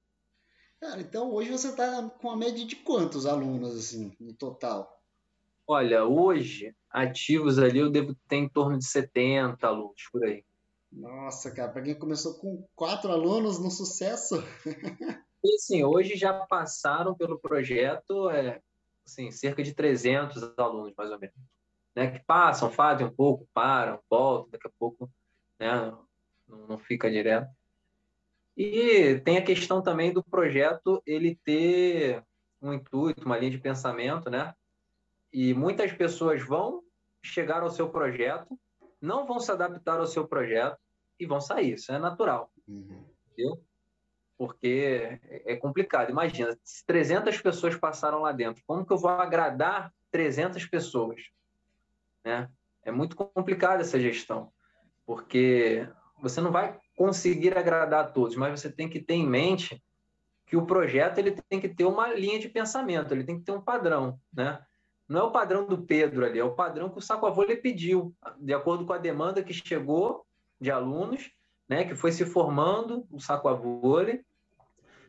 [0.80, 5.02] Cara, então hoje você está com a média de quantos alunos, assim, no total?
[5.66, 10.46] Olha, hoje, ativos ali, eu devo ter em torno de 70 alunos, por aí.
[10.92, 14.44] Nossa, cara, para quem começou com quatro alunos no sucesso.
[15.44, 18.60] E assim, hoje já passaram pelo projeto é,
[19.06, 21.36] assim, cerca de 300 alunos, mais ou menos.
[21.96, 25.10] Né, que passam, fazem um pouco, param, voltam, daqui a pouco
[25.60, 25.94] né,
[26.48, 27.50] não, não fica direto.
[28.58, 32.24] E tem a questão também do projeto ele ter
[32.60, 34.56] um intuito, uma linha de pensamento, né?
[35.32, 36.82] E muitas pessoas vão
[37.22, 38.60] chegar ao seu projeto,
[39.00, 40.80] não vão se adaptar ao seu projeto
[41.20, 41.74] e vão sair.
[41.74, 42.52] Isso é natural.
[42.68, 43.06] Uhum.
[43.32, 43.64] Entendeu?
[44.36, 46.10] Porque é complicado.
[46.10, 51.22] Imagina, se 300 pessoas passaram lá dentro, como que eu vou agradar 300 pessoas?
[52.26, 52.50] Né?
[52.84, 54.52] É muito complicada essa gestão,
[55.06, 55.88] porque
[56.20, 59.82] você não vai conseguir agradar a todos, mas você tem que ter em mente
[60.48, 63.52] que o projeto ele tem que ter uma linha de pensamento, ele tem que ter
[63.52, 64.60] um padrão, né?
[65.08, 68.14] Não é o padrão do Pedro ali, é o padrão que o Saco Avô pediu,
[68.40, 70.26] de acordo com a demanda que chegou
[70.60, 71.32] de alunos,
[71.70, 74.02] né, que foi se formando o Saco Avô.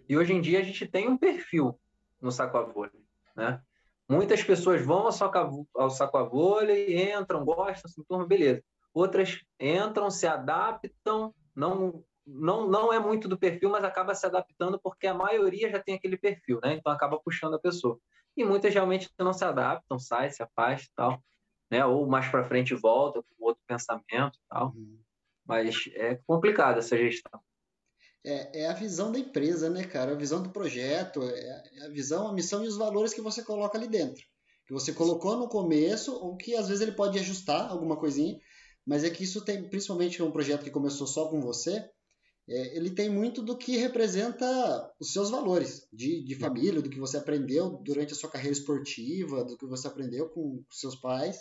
[0.08, 1.80] E hoje em dia a gente tem um perfil
[2.20, 2.86] no Saco Avô,
[3.34, 3.60] né?
[4.08, 8.62] Muitas pessoas vão ao saco, ao saco a vôlei, entram, gostam, se turma, beleza.
[8.94, 14.78] Outras entram, se adaptam, não, não, não é muito do perfil, mas acaba se adaptando
[14.78, 16.74] porque a maioria já tem aquele perfil, né?
[16.74, 17.98] Então acaba puxando a pessoa.
[18.36, 21.22] E muitas realmente não se adaptam, sai, se afasta tal,
[21.68, 21.84] né?
[21.84, 24.68] Ou mais para frente volta com outro pensamento tal.
[24.68, 25.00] Uhum.
[25.44, 27.40] Mas é complicada essa gestão.
[28.24, 30.12] É, é, a visão da empresa, né, cara?
[30.12, 33.42] A visão do projeto, é, é a visão, a missão e os valores que você
[33.42, 34.22] coloca ali dentro.
[34.66, 38.38] Que você colocou no começo, ou que às vezes ele pode ajustar alguma coisinha,
[38.88, 41.86] mas é que isso tem, principalmente um projeto que começou só com você,
[42.48, 44.46] é, ele tem muito do que representa
[44.98, 49.44] os seus valores de, de família, do que você aprendeu durante a sua carreira esportiva,
[49.44, 51.38] do que você aprendeu com seus pais,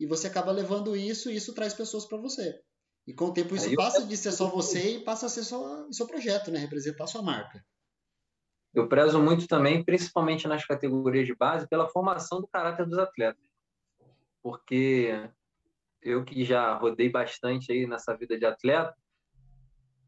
[0.00, 2.60] e você acaba levando isso e isso traz pessoas para você.
[3.06, 5.86] E com o tempo isso passa de ser só você e passa a ser só
[5.86, 6.58] o seu projeto, né?
[6.58, 7.64] Representar a sua marca.
[8.74, 13.44] Eu prezo muito também, principalmente nas categorias de base, pela formação do caráter dos atletas.
[14.42, 15.30] Porque
[16.04, 18.94] eu que já rodei bastante aí nessa vida de atleta,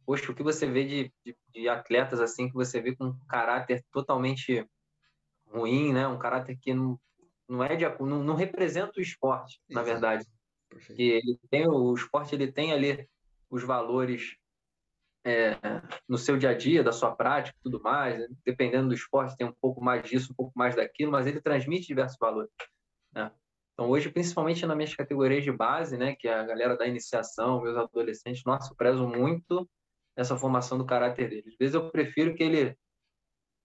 [0.05, 3.19] poxa, o que você vê de, de, de, atletas assim, que você vê com um
[3.27, 4.65] caráter totalmente
[5.47, 6.07] ruim, né?
[6.07, 7.01] Um caráter que não,
[7.49, 9.75] não é de não, não representa o esporte, Exato.
[9.75, 10.27] na verdade.
[10.69, 10.97] Perfeito.
[10.97, 13.09] Que ele tem o esporte, ele tem ali
[13.49, 14.37] os valores
[15.25, 15.57] é,
[16.09, 18.19] no seu dia a dia, da sua prática, tudo mais.
[18.19, 18.29] Né?
[18.45, 21.87] Dependendo do esporte, tem um pouco mais disso, um pouco mais daquilo, mas ele transmite
[21.87, 22.51] diversos valores.
[23.13, 23.31] Né?
[23.77, 27.61] Então, hoje, principalmente nas minhas categorias de base, né, que é a galera da iniciação,
[27.61, 29.69] meus adolescentes, nossa, eu prezo muito
[30.17, 31.49] essa formação do caráter dele.
[31.49, 32.75] Às vezes eu prefiro que ele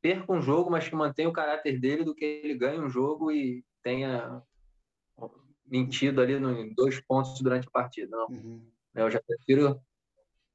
[0.01, 3.31] perca um jogo, mas que mantenha o caráter dele, do que ele ganhe um jogo
[3.31, 4.43] e tenha
[5.65, 8.17] mentido ali em dois pontos durante a partida.
[8.17, 8.27] Não.
[8.27, 8.69] Uhum.
[8.93, 9.81] Eu já prefiro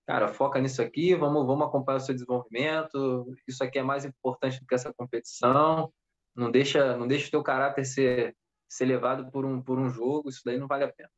[0.07, 4.61] cara, foca nisso aqui, vamos, vamos acompanhar o seu desenvolvimento, isso aqui é mais importante
[4.61, 5.93] do que essa competição,
[6.35, 8.37] não deixa, não deixa o teu caráter ser,
[8.69, 11.11] ser levado por um, por um jogo, isso daí não vale a pena.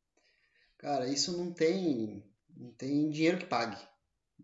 [0.77, 2.23] Cara, isso não tem,
[2.55, 3.77] não tem dinheiro que pague,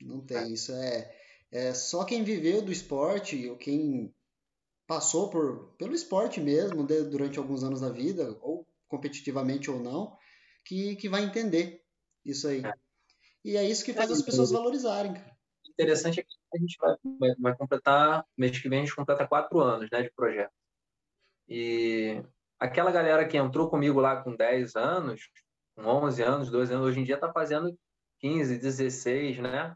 [0.01, 0.47] não tem, é.
[0.49, 1.15] isso é,
[1.51, 4.13] é só quem viveu do esporte, ou quem
[4.85, 10.17] passou por, pelo esporte mesmo, de, durante alguns anos da vida, ou competitivamente ou não,
[10.63, 11.83] que, que vai entender
[12.23, 12.63] isso aí.
[12.65, 12.73] É.
[13.43, 15.35] E é isso que faz as pessoas valorizarem, cara.
[15.69, 19.27] Interessante é que a gente vai, vai, vai, completar, mês que vem a gente completa
[19.27, 20.53] quatro anos né, de projeto.
[21.47, 22.23] E
[22.59, 25.29] aquela galera que entrou comigo lá com 10 anos,
[25.75, 27.77] com 11 anos, 12 anos, hoje em dia está fazendo
[28.19, 29.75] 15, 16, né?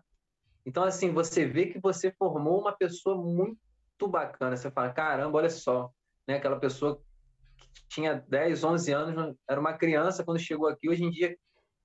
[0.65, 4.55] Então, assim, você vê que você formou uma pessoa muito bacana.
[4.55, 5.91] Você fala, caramba, olha só,
[6.27, 6.35] né?
[6.35, 7.01] Aquela pessoa
[7.73, 11.37] que tinha 10, 11 anos, era uma criança quando chegou aqui, hoje em dia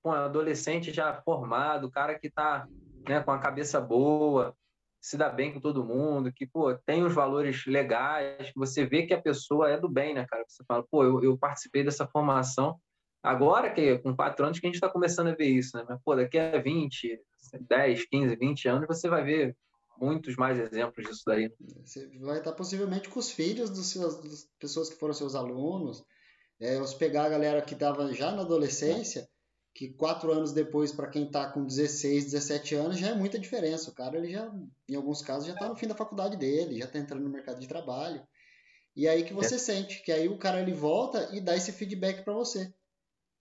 [0.03, 2.67] um adolescente já formado, cara que está
[3.07, 4.55] né, com a cabeça boa,
[5.05, 9.05] se dá bem com todo mundo, que pô, tem os valores legais, que você vê
[9.05, 10.43] que a pessoa é do bem, né, cara?
[10.47, 12.79] Você fala, pô, eu, eu participei dessa formação.
[13.21, 15.85] Agora que com quatro anos que a gente está começando a ver isso, né?
[15.87, 17.21] Mas, pô, daqui a 20,
[17.69, 19.55] 10, 15, 20 anos, você vai ver
[20.01, 21.53] muitos mais exemplos disso daí.
[21.83, 26.03] Você vai estar possivelmente com os filhos dos seus, das pessoas que foram seus alunos.
[26.59, 29.29] É, se pegar a galera que estava já na adolescência,
[29.75, 33.91] que quatro anos depois, para quem está com 16, 17 anos, já é muita diferença.
[33.91, 34.49] O cara, ele já,
[34.87, 37.59] em alguns casos, já está no fim da faculdade dele, já está entrando no mercado
[37.59, 38.25] de trabalho.
[38.95, 39.57] E aí que você é.
[39.57, 42.73] sente, que aí o cara ele volta e dá esse feedback para você.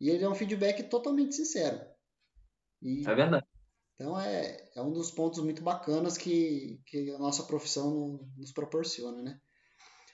[0.00, 1.80] E ele é um feedback totalmente sincero.
[2.82, 3.46] E, é verdade.
[3.94, 9.22] Então é, é um dos pontos muito bacanas que, que a nossa profissão nos proporciona,
[9.22, 9.40] né?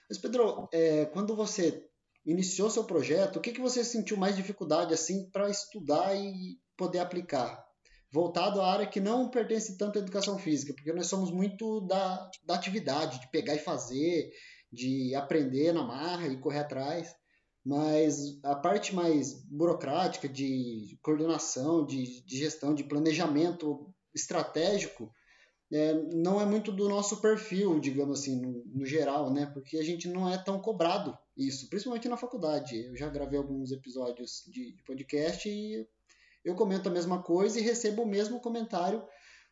[0.07, 1.89] Mas Pedro, é, quando você
[2.25, 6.99] iniciou seu projeto, o que, que você sentiu mais dificuldade assim para estudar e poder
[6.99, 7.63] aplicar?
[8.11, 12.29] Voltado à área que não pertence tanto à educação física, porque nós somos muito da,
[12.45, 14.29] da atividade, de pegar e fazer,
[14.71, 17.13] de aprender na marra e correr atrás.
[17.63, 25.11] Mas a parte mais burocrática de coordenação, de, de gestão, de planejamento estratégico,
[25.71, 29.45] é, não é muito do nosso perfil, digamos assim, no, no, geral, né?
[29.45, 32.77] Porque a gente não é tão cobrado isso, principalmente na faculdade.
[32.87, 35.87] Eu já gravei alguns episódios de, de podcast e
[36.43, 39.01] eu comento a mesma coisa e recebo o mesmo comentário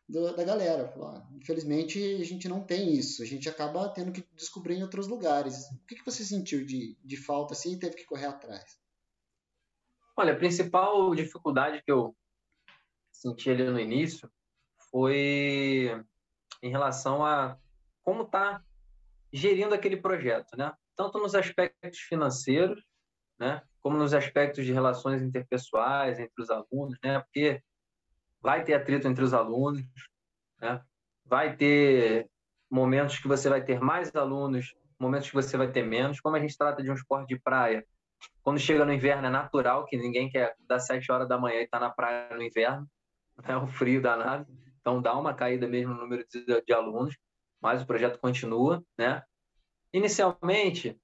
[0.06, 0.92] da, da galera.
[1.02, 3.22] Ah, infelizmente, a gente não tem isso.
[3.22, 5.70] A gente acaba tendo que descobrir em outros lugares.
[5.70, 8.78] O que, que você sentiu de, de falta assim e teve que correr atrás?
[10.14, 12.14] Olha, a principal dificuldade que eu
[13.10, 14.30] senti ali no início
[14.90, 16.04] foi
[16.62, 17.56] em relação a
[18.02, 18.62] como está
[19.32, 20.72] gerindo aquele projeto, né?
[20.96, 22.82] Tanto nos aspectos financeiros,
[23.38, 23.62] né?
[23.82, 27.20] Como nos aspectos de relações interpessoais entre os alunos, né?
[27.20, 27.62] Porque
[28.40, 29.82] vai ter atrito entre os alunos,
[30.60, 30.82] né?
[31.24, 32.28] Vai ter
[32.70, 36.20] momentos que você vai ter mais alunos, momentos que você vai ter menos.
[36.20, 37.86] Como a gente trata de um esporte de praia,
[38.42, 41.64] quando chega no inverno é natural que ninguém quer dar sete horas da manhã e
[41.64, 42.86] estar tá na praia no inverno,
[43.44, 44.46] é o frio danado.
[44.90, 47.16] Então dá uma caída mesmo no número de, de alunos,
[47.60, 49.22] mas o projeto continua, né?
[49.92, 51.00] Inicialmente,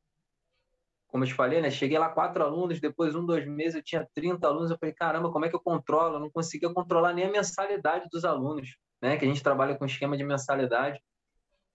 [1.06, 1.70] como eu te falei, né?
[1.70, 5.30] Cheguei lá quatro alunos, depois um, dois meses eu tinha 30 alunos, eu falei, caramba,
[5.30, 6.16] como é que eu controlo?
[6.16, 9.16] Eu não conseguia controlar nem a mensalidade dos alunos, né?
[9.16, 11.00] Que a gente trabalha com esquema de mensalidade.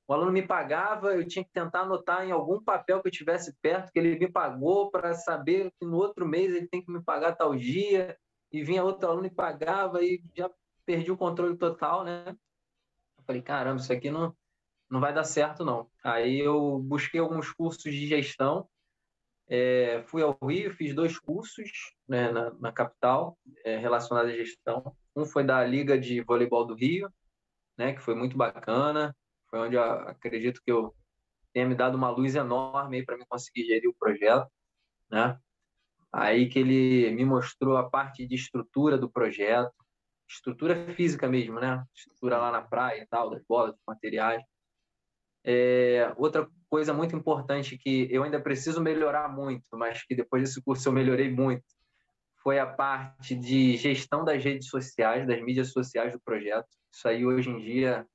[0.06, 3.56] O aluno me pagava, eu tinha que tentar anotar em algum papel que eu tivesse
[3.62, 7.02] perto que ele me pagou para saber que no outro mês ele tem que me
[7.02, 8.18] pagar tal dia.
[8.52, 10.50] E vinha outro aluno e pagava e já
[10.92, 12.26] perdi o controle total, né?
[13.18, 14.36] Eu falei, caramba, isso aqui não,
[14.90, 15.90] não vai dar certo, não.
[16.04, 18.68] Aí eu busquei alguns cursos de gestão,
[19.48, 24.94] é, fui ao Rio, fiz dois cursos né, na, na capital é, relacionados à gestão.
[25.16, 27.10] Um foi da Liga de Voleibol do Rio,
[27.78, 29.16] né, que foi muito bacana.
[29.50, 30.94] Foi onde eu acredito que eu
[31.54, 34.50] tenha me dado uma luz enorme para me conseguir gerir o projeto,
[35.10, 35.40] né?
[36.12, 39.81] Aí que ele me mostrou a parte de estrutura do projeto,
[40.34, 41.84] estrutura física mesmo, né?
[41.96, 44.44] Estrutura lá na praia e tal, das bolas, dos materiais.
[45.44, 50.62] É, outra coisa muito importante que eu ainda preciso melhorar muito, mas que depois desse
[50.62, 51.66] curso eu melhorei muito,
[52.44, 56.68] foi a parte de gestão das redes sociais, das mídias sociais do projeto.
[56.92, 58.06] Isso aí hoje em dia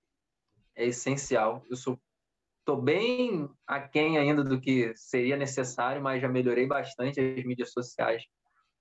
[0.75, 1.65] é essencial.
[1.69, 2.01] Eu sou
[2.67, 8.25] Estou bem aquém ainda do que seria necessário, mas já melhorei bastante as mídias sociais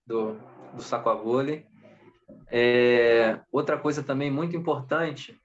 [0.07, 0.33] do,
[0.73, 1.67] do Saco a Vôlei.
[2.47, 5.39] É, outra coisa também muito importante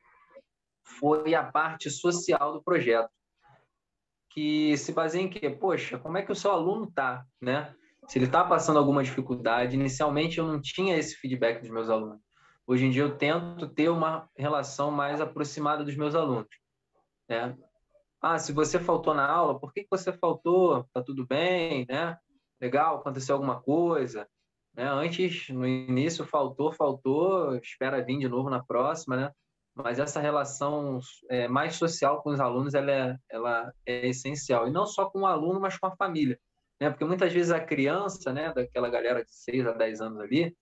[0.85, 3.11] foi a parte social do projeto,
[4.31, 5.51] que se baseia em quê?
[5.51, 7.75] Poxa, como é que o seu aluno está, né?
[8.07, 12.21] Se ele está passando alguma dificuldade, inicialmente eu não tinha esse feedback dos meus alunos.
[12.67, 16.49] Hoje em dia eu tento ter uma relação mais aproximada dos meus alunos,
[17.29, 17.57] né?
[18.21, 20.87] Ah, se você faltou na aula, por que você faltou?
[20.93, 22.19] Tá tudo bem, né?
[22.61, 24.29] Legal, aconteceu alguma coisa,
[24.81, 24.89] né?
[24.89, 29.31] Antes, no início, faltou, faltou, espera vir de novo na próxima, né?
[29.75, 34.67] Mas essa relação é, mais social com os alunos, ela é, ela é essencial.
[34.67, 36.41] E não só com o aluno, mas com a família,
[36.81, 36.89] né?
[36.89, 40.57] Porque muitas vezes a criança, né, daquela galera de 6 a 10 anos ali,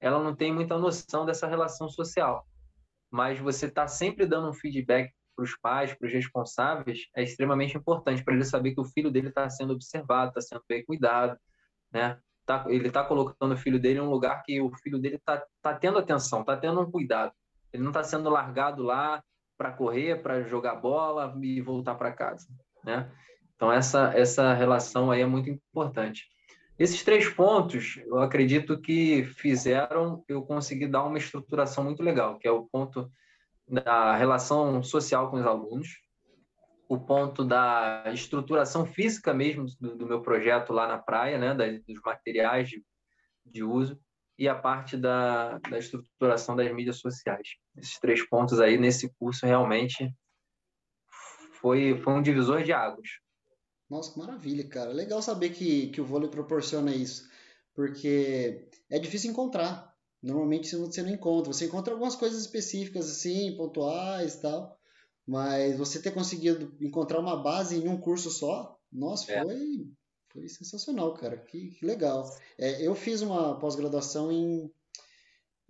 [0.00, 2.46] ela não tem muita noção dessa relação social.
[3.10, 7.74] Mas você está sempre dando um feedback para os pais, para os responsáveis, é extremamente
[7.78, 11.38] importante para ele saber que o filho dele está sendo observado, está sendo bem cuidado,
[11.90, 12.20] né?
[12.44, 15.44] Tá, ele está colocando o filho dele em um lugar que o filho dele está
[15.62, 17.32] tá tendo atenção, está tendo um cuidado.
[17.72, 19.22] Ele não está sendo largado lá
[19.56, 22.48] para correr, para jogar bola e voltar para casa,
[22.84, 23.10] né?
[23.54, 26.24] Então essa essa relação aí é muito importante.
[26.78, 32.48] Esses três pontos, eu acredito que fizeram eu conseguir dar uma estruturação muito legal, que
[32.48, 33.08] é o ponto
[33.68, 35.88] da relação social com os alunos,
[36.92, 41.66] o ponto da estruturação física mesmo do, do meu projeto lá na praia, né, da,
[41.66, 42.84] dos materiais de,
[43.46, 43.98] de uso,
[44.38, 47.56] e a parte da, da estruturação das mídias sociais.
[47.76, 50.14] Esses três pontos aí nesse curso realmente
[51.60, 53.08] foi, foi um divisor de águas.
[53.88, 54.92] Nossa, que maravilha, cara.
[54.92, 57.26] Legal saber que, que o vôlei proporciona isso,
[57.74, 61.52] porque é difícil encontrar Normalmente você não encontra.
[61.52, 64.78] Você encontra algumas coisas específicas, assim, pontuais e tal.
[65.26, 69.42] Mas você ter conseguido encontrar uma base em um curso só, nossa, é.
[69.42, 69.86] foi,
[70.32, 71.36] foi sensacional, cara.
[71.36, 72.28] Que, que legal.
[72.58, 74.70] É, eu fiz uma pós-graduação em,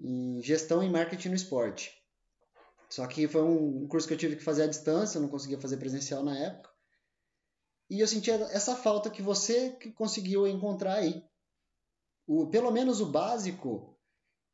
[0.01, 1.93] em gestão e marketing no esporte.
[2.89, 5.61] Só que foi um curso que eu tive que fazer à distância, eu não conseguia
[5.61, 6.71] fazer presencial na época.
[7.89, 11.23] E eu sentia essa falta que você que conseguiu encontrar aí.
[12.27, 13.92] O, pelo menos o básico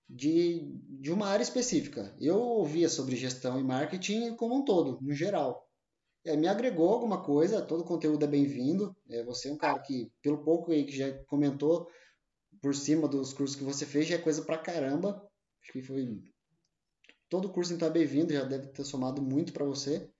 [0.09, 0.66] de,
[1.01, 2.14] de uma área específica.
[2.21, 5.68] Eu ouvia sobre gestão e marketing como um todo, no geral.
[6.25, 8.97] É, me agregou alguma coisa, todo conteúdo é bem-vindo.
[9.11, 11.88] É, você é um cara que, pelo pouco aí que já comentou
[12.61, 15.23] por cima dos cursos que você fez, já é coisa pra caramba.
[15.62, 16.23] Acho que foi.
[17.29, 20.11] Todo curso então é bem-vindo, já deve ter somado muito para você.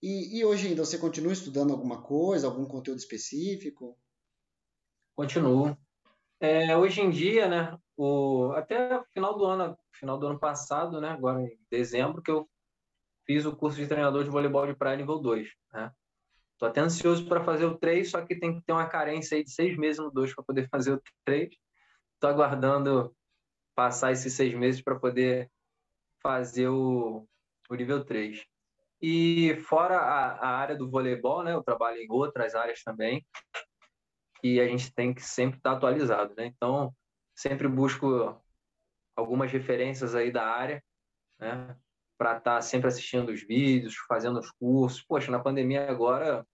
[0.00, 3.98] E, e hoje ainda você continua estudando alguma coisa, algum conteúdo específico?
[5.16, 5.76] Continuo.
[6.40, 11.10] É, hoje em dia, né, o, até final do ano, final do ano passado, né,
[11.10, 12.48] agora em dezembro, que eu
[13.26, 15.90] fiz o curso de treinador de voleibol de praia nível 2, né?
[16.58, 19.44] Tô até ansioso para fazer o 3, só que tem que ter uma carência aí
[19.44, 21.54] de seis meses no 2 para poder fazer o 3.
[22.20, 23.14] Tô aguardando
[23.74, 25.50] passar esses seis meses para poder
[26.22, 27.26] fazer o,
[27.68, 28.44] o nível 3.
[29.02, 33.26] E fora a, a, área do voleibol, né, eu trabalho em outras áreas também,
[34.42, 36.46] e a gente tem que sempre estar tá atualizado, né?
[36.46, 36.94] Então,
[37.34, 38.40] sempre busco
[39.16, 40.82] algumas referências aí da área,
[41.38, 41.76] né?
[42.16, 45.02] Para estar tá sempre assistindo os vídeos, fazendo os cursos.
[45.02, 46.46] Poxa, na pandemia agora,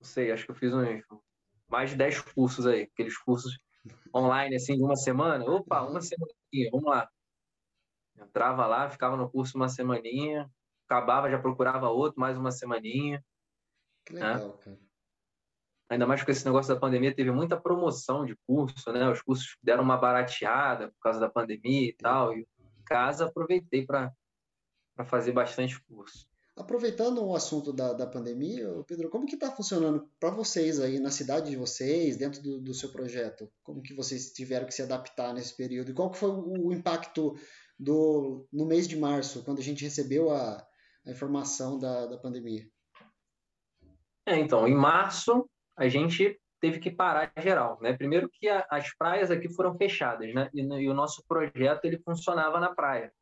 [0.00, 1.04] não sei, acho que eu fiz uns
[1.68, 3.58] mais de 10 cursos aí, aqueles cursos
[4.14, 5.44] online, assim, de uma semana.
[5.44, 7.08] Opa, uma semaninha, vamos lá.
[8.16, 10.50] Entrava lá, ficava no curso uma semaninha,
[10.86, 13.24] acabava, já procurava outro, mais uma semaninha.
[14.04, 14.52] Que legal, né?
[14.64, 14.87] cara
[15.88, 19.10] ainda mais com esse negócio da pandemia, teve muita promoção de curso, né?
[19.10, 22.36] Os cursos deram uma barateada por causa da pandemia e tal.
[22.36, 24.12] E em casa aproveitei para
[25.06, 26.28] fazer bastante curso.
[26.56, 31.10] Aproveitando o assunto da, da pandemia, Pedro, como que está funcionando para vocês aí na
[31.10, 33.48] cidade de vocês, dentro do, do, seu projeto?
[33.62, 35.92] Como que vocês tiveram que se adaptar nesse período?
[35.92, 37.36] E qual que foi o impacto
[37.78, 40.66] do, no mês de março, quando a gente recebeu a,
[41.06, 42.68] a informação da, da pandemia?
[44.26, 45.48] É, então, em março
[45.78, 47.96] a gente teve que parar geral, né?
[47.96, 50.50] Primeiro que a, as praias aqui foram fechadas, né?
[50.52, 53.12] E, e, o nosso projeto ele funcionava na praia.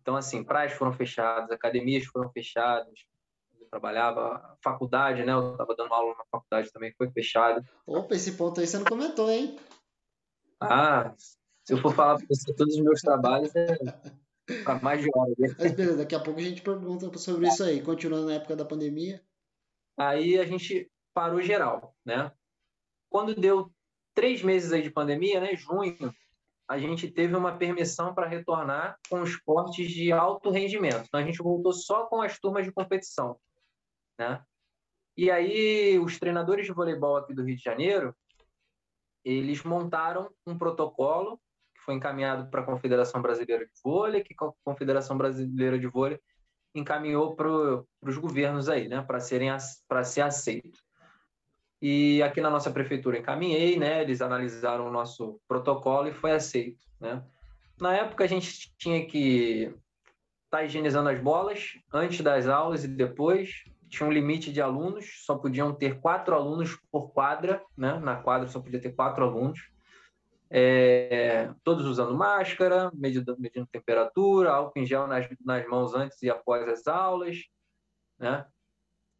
[0.00, 2.92] Então assim, praias foram fechadas, academias foram fechadas.
[3.58, 5.32] Eu trabalhava, faculdade, né?
[5.32, 7.64] Eu estava dando aula na faculdade também foi fechada.
[7.86, 9.58] Opa, esse ponto aí você não comentou, hein?
[10.60, 11.14] Ah,
[11.64, 13.74] se eu for falar para você todos os meus trabalhos é
[14.62, 15.32] para mais de hora.
[15.38, 15.54] Né?
[15.58, 17.82] Mas beleza, daqui a pouco a gente pergunta sobre isso aí.
[17.82, 19.22] Continuando na época da pandemia.
[19.96, 22.30] Aí a gente parou geral, né?
[23.08, 23.72] Quando deu
[24.12, 26.12] três meses aí de pandemia, né, junho,
[26.68, 31.04] a gente teve uma permissão para retornar com esportes de alto rendimento.
[31.06, 33.38] Então, a gente voltou só com as turmas de competição.
[34.18, 34.42] Né?
[35.16, 38.16] E aí, os treinadores de voleibol aqui do Rio de Janeiro,
[39.24, 41.40] eles montaram um protocolo
[41.74, 46.20] que foi encaminhado para a Confederação Brasileira de Vôlei, que a Confederação Brasileira de Vôlei
[46.74, 47.48] encaminhou para
[48.02, 49.50] os governos aí, né, para serem
[49.86, 50.83] para ser aceito.
[51.86, 54.00] E aqui na nossa prefeitura encaminhei, né?
[54.00, 57.22] Eles analisaram o nosso protocolo e foi aceito, né?
[57.78, 59.64] Na época a gente tinha que
[60.46, 63.64] estar tá higienizando as bolas antes das aulas e depois.
[63.90, 67.98] Tinha um limite de alunos, só podiam ter quatro alunos por quadra, né?
[67.98, 69.60] Na quadra só podia ter quatro alunos.
[70.48, 76.30] É, todos usando máscara, medindo, medindo temperatura, álcool em gel nas, nas mãos antes e
[76.30, 77.36] após as aulas,
[78.18, 78.46] né?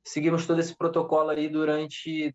[0.03, 2.35] Seguimos todo esse protocolo aí durante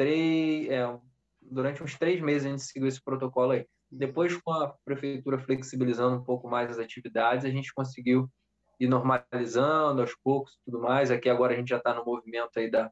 [0.00, 0.98] três, é,
[1.42, 3.66] durante uns três meses a gente seguiu esse protocolo aí.
[3.90, 8.30] Depois, com a prefeitura flexibilizando um pouco mais as atividades, a gente conseguiu
[8.78, 11.10] ir normalizando aos poucos tudo mais.
[11.10, 12.90] Aqui agora a gente já está no movimento aí da,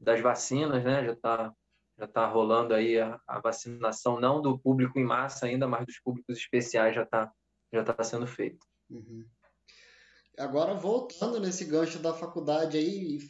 [0.00, 1.04] das vacinas, né?
[1.04, 1.54] Já está
[1.96, 6.00] já tá rolando aí a, a, vacinação, não do público em massa ainda, mas dos
[6.00, 7.32] públicos especiais já está
[7.72, 8.66] já tá sendo feito.
[8.90, 9.24] Uhum.
[10.36, 13.20] Agora, voltando nesse gancho da faculdade aí,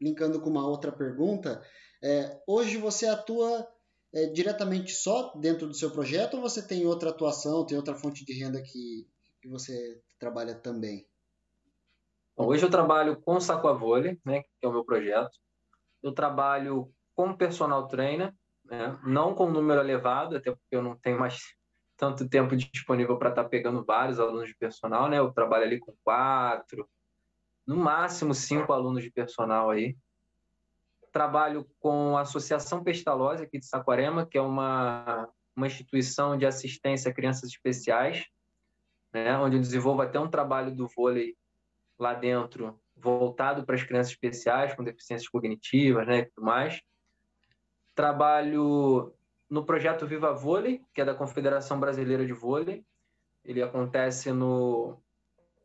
[0.00, 1.62] linkando com uma outra pergunta,
[2.02, 3.66] é, hoje você atua
[4.12, 8.24] é, diretamente só dentro do seu projeto ou você tem outra atuação, tem outra fonte
[8.24, 9.06] de renda que,
[9.40, 11.06] que você trabalha também?
[12.36, 15.38] Bom, hoje eu trabalho com Saco a Vôlei, né, que é o meu projeto.
[16.02, 18.34] Eu trabalho como personal trainer,
[18.64, 21.38] né, não com número elevado, até porque eu não tenho mais
[21.96, 25.18] tanto tempo disponível para estar tá pegando vários alunos de personal, né?
[25.18, 26.88] Eu trabalho ali com quatro,
[27.66, 29.94] no máximo cinco alunos de personal aí
[31.12, 37.10] trabalho com a Associação Pestalozzi aqui de Saquarema, que é uma, uma instituição de assistência
[37.10, 38.26] a crianças especiais,
[39.12, 41.36] né, onde eu desenvolvo até um trabalho do vôlei
[41.98, 46.80] lá dentro, voltado para as crianças especiais com deficiências cognitivas né, e tudo mais.
[47.94, 49.12] Trabalho
[49.48, 52.84] no projeto Viva Vôlei, que é da Confederação Brasileira de Vôlei.
[53.44, 54.96] Ele acontece no,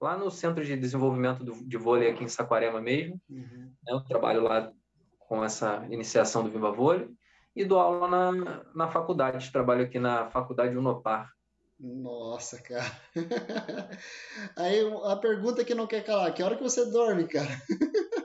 [0.02, 3.22] lá no Centro de Desenvolvimento do, de Vôlei aqui em Saquarema mesmo.
[3.30, 3.72] Uhum.
[3.84, 4.74] Né, eu trabalho lá
[5.28, 7.10] com essa iniciação do Viva Vôlei
[7.56, 9.52] e dou aula na, na faculdade.
[9.52, 11.32] Trabalho aqui na Faculdade Unopar.
[11.80, 12.86] Nossa, cara.
[14.56, 17.52] Aí a pergunta que não quer calar, que hora que você dorme, cara?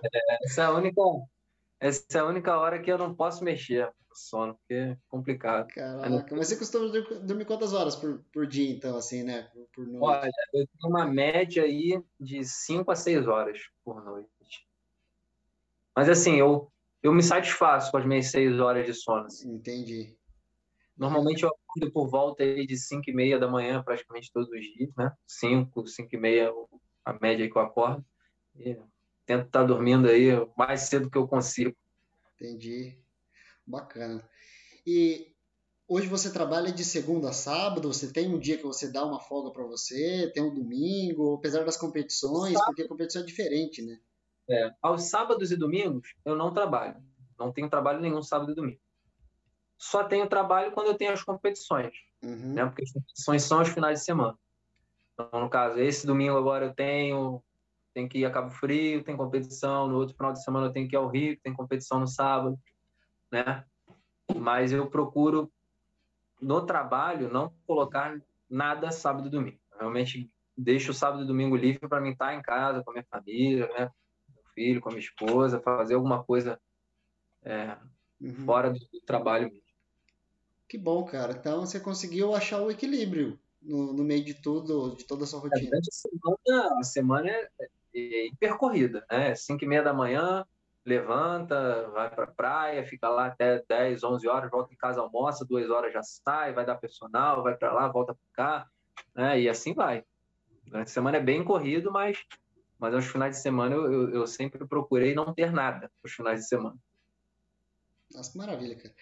[0.02, 1.00] É, essa é a única,
[1.80, 5.68] essa é a única hora que eu não posso mexer no sono, porque é complicado.
[5.68, 6.88] Caraca, mas você costuma
[7.22, 9.48] dormir quantas horas por, por dia, então, assim, né?
[9.52, 10.04] Por, por noite?
[10.04, 14.30] Olha, eu tenho uma média aí de 5 a 6 horas por noite.
[15.94, 16.70] Mas assim, eu
[17.02, 19.26] eu me satisfaço com as minhas seis horas de sono.
[19.26, 19.54] Assim.
[19.54, 20.16] Entendi.
[20.96, 24.60] Normalmente eu acordo por volta aí de 5 e meia da manhã, praticamente todos os
[24.60, 25.10] dias, né?
[25.26, 26.52] 5, 5 e meia,
[27.04, 28.04] a média aí que eu acordo.
[28.54, 28.76] E
[29.24, 31.74] tento estar dormindo aí o mais cedo que eu consigo.
[32.34, 32.98] Entendi.
[33.66, 34.28] Bacana.
[34.86, 35.34] E
[35.88, 37.90] hoje você trabalha de segunda a sábado?
[37.90, 40.30] Você tem um dia que você dá uma folga para você?
[40.34, 41.36] Tem um domingo?
[41.36, 42.66] Apesar das competições, sábado.
[42.66, 43.98] porque a competição é diferente, né?
[44.50, 46.96] É, aos sábados e domingos, eu não trabalho.
[47.38, 48.80] Não tenho trabalho nenhum sábado e domingo.
[49.78, 51.94] Só tenho trabalho quando eu tenho as competições.
[52.22, 52.54] Uhum.
[52.54, 52.66] Né?
[52.66, 54.36] Porque as competições são os finais de semana.
[55.14, 57.42] Então, no caso, esse domingo agora eu tenho,
[57.94, 59.86] tenho que ir a Cabo Frio, tem competição.
[59.86, 62.58] No outro final de semana eu tenho que ir ao Rio, tem competição no sábado.
[63.30, 63.64] Né?
[64.36, 65.50] Mas eu procuro,
[66.40, 69.60] no trabalho, não colocar nada sábado e domingo.
[69.78, 73.06] Realmente deixo o sábado e domingo livre para mim estar em casa com a minha
[73.08, 73.90] família, né?
[74.60, 76.60] Filho, com a minha esposa, fazer alguma coisa
[77.42, 77.78] é,
[78.20, 78.44] uhum.
[78.44, 79.50] fora do, do, trabalho.
[80.68, 81.32] Que bom, cara.
[81.32, 85.40] Então você conseguiu achar o equilíbrio no, no meio de tudo, de toda a sua
[85.40, 85.78] rotina.
[85.78, 87.50] a semana, a semana é,
[87.94, 89.34] é hipercorrida, né?
[89.34, 90.44] 5 e meia da manhã,
[90.84, 95.44] levanta, vai para a praia, fica lá até 10, 11 horas, volta em casa, almoça,
[95.44, 98.70] duas horas já sai, vai dar personal, vai para lá, volta para cá,
[99.14, 99.40] né?
[99.40, 100.04] E assim vai.
[100.66, 102.26] Durante a semana é bem corrido, mas
[102.80, 106.40] mas aos finais de semana eu, eu, eu sempre procurei não ter nada nos finais
[106.40, 106.76] de semana.
[108.12, 108.94] Nossa, que maravilha, cara.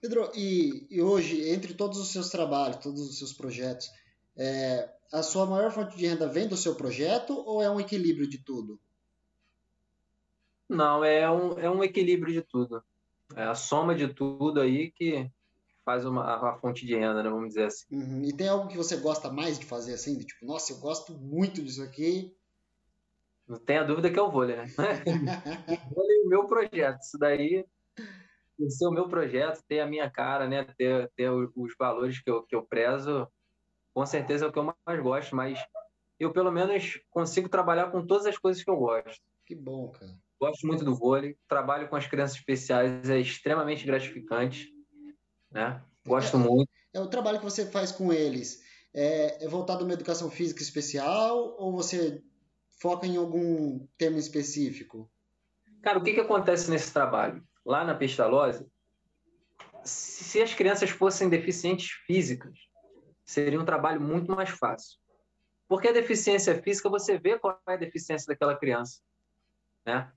[0.00, 3.90] Pedro, e, e, hoje, entre todos os seus trabalhos, todos os seus projetos,
[4.36, 8.28] é, a sua maior fonte de renda vem do seu projeto ou é um equilíbrio
[8.28, 8.78] de tudo?
[10.68, 12.84] Não, é um, é um equilíbrio de tudo.
[13.34, 15.30] É a soma de tudo aí que
[15.84, 17.86] faz uma, a fonte de renda, né, vamos dizer assim.
[17.90, 18.24] Uhum.
[18.24, 20.16] E tem algo que você gosta mais de fazer assim?
[20.16, 22.34] De, tipo, nossa, eu gosto muito disso aqui,
[23.46, 24.64] não tenha dúvida que é o vôlei, né?
[25.68, 27.00] o vôlei é o meu projeto.
[27.00, 27.64] Isso daí
[28.68, 30.64] ser o meu projeto, ter a minha cara, né?
[30.76, 33.28] Ter, ter os valores que eu, que eu prezo,
[33.92, 35.58] com certeza é o que eu mais gosto, mas
[36.18, 39.22] eu pelo menos consigo trabalhar com todas as coisas que eu gosto.
[39.46, 40.12] Que bom, cara.
[40.40, 44.72] Gosto muito do vôlei, trabalho com as crianças especiais, é extremamente gratificante,
[45.50, 45.82] né?
[46.06, 46.70] Gosto é, muito.
[46.92, 48.62] É o trabalho que você faz com eles.
[48.92, 52.22] É, é voltado a uma educação física especial ou você
[52.80, 55.10] foca em algum tema específico?
[55.82, 57.42] Cara, o que, que acontece nesse trabalho?
[57.64, 58.66] Lá na Pestalozzi,
[59.84, 62.58] se as crianças fossem deficientes físicas,
[63.24, 64.98] seria um trabalho muito mais fácil.
[65.68, 69.00] Porque a deficiência física, você vê qual é a deficiência daquela criança.
[69.84, 70.10] Né?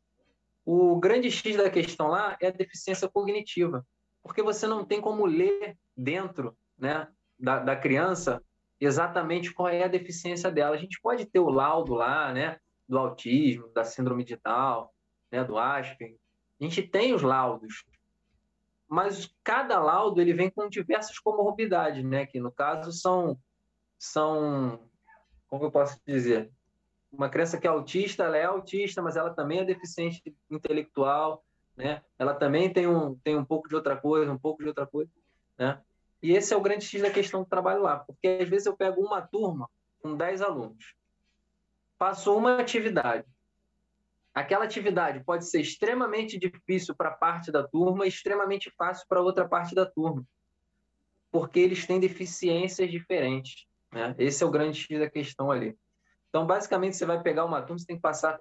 [0.66, 3.86] O grande X da questão lá é a deficiência cognitiva.
[4.22, 7.08] Porque você não tem como ler dentro né,
[7.40, 8.44] da, da criança
[8.80, 10.76] exatamente qual é a deficiência dela.
[10.76, 14.90] A gente pode ter o laudo lá, né, do autismo, da síndrome de Down,
[15.32, 16.18] né, do Asperger.
[16.60, 17.86] A gente tem os laudos,
[18.88, 23.38] mas cada laudo ele vem com diversas comorbidades, né, que no caso são
[24.00, 24.80] são
[25.48, 26.52] como eu posso dizer,
[27.12, 31.44] uma criança que é autista, ela é autista, mas ela também é deficiente intelectual,
[31.76, 32.02] né?
[32.20, 35.12] Ela também tem um tem um pouco de outra coisa, um pouco de outra coisa,
[35.58, 35.82] né?
[36.22, 38.76] E esse é o grande X da questão do trabalho lá, porque às vezes eu
[38.76, 39.70] pego uma turma
[40.02, 40.96] com 10 alunos,
[41.98, 43.26] passou uma atividade.
[44.34, 49.48] Aquela atividade pode ser extremamente difícil para parte da turma e extremamente fácil para outra
[49.48, 50.24] parte da turma,
[51.32, 53.66] porque eles têm deficiências diferentes.
[53.92, 54.16] Né?
[54.18, 55.76] Esse é o grande X da questão ali.
[56.30, 58.40] Então, basicamente, você vai pegar uma turma, você tem que passar,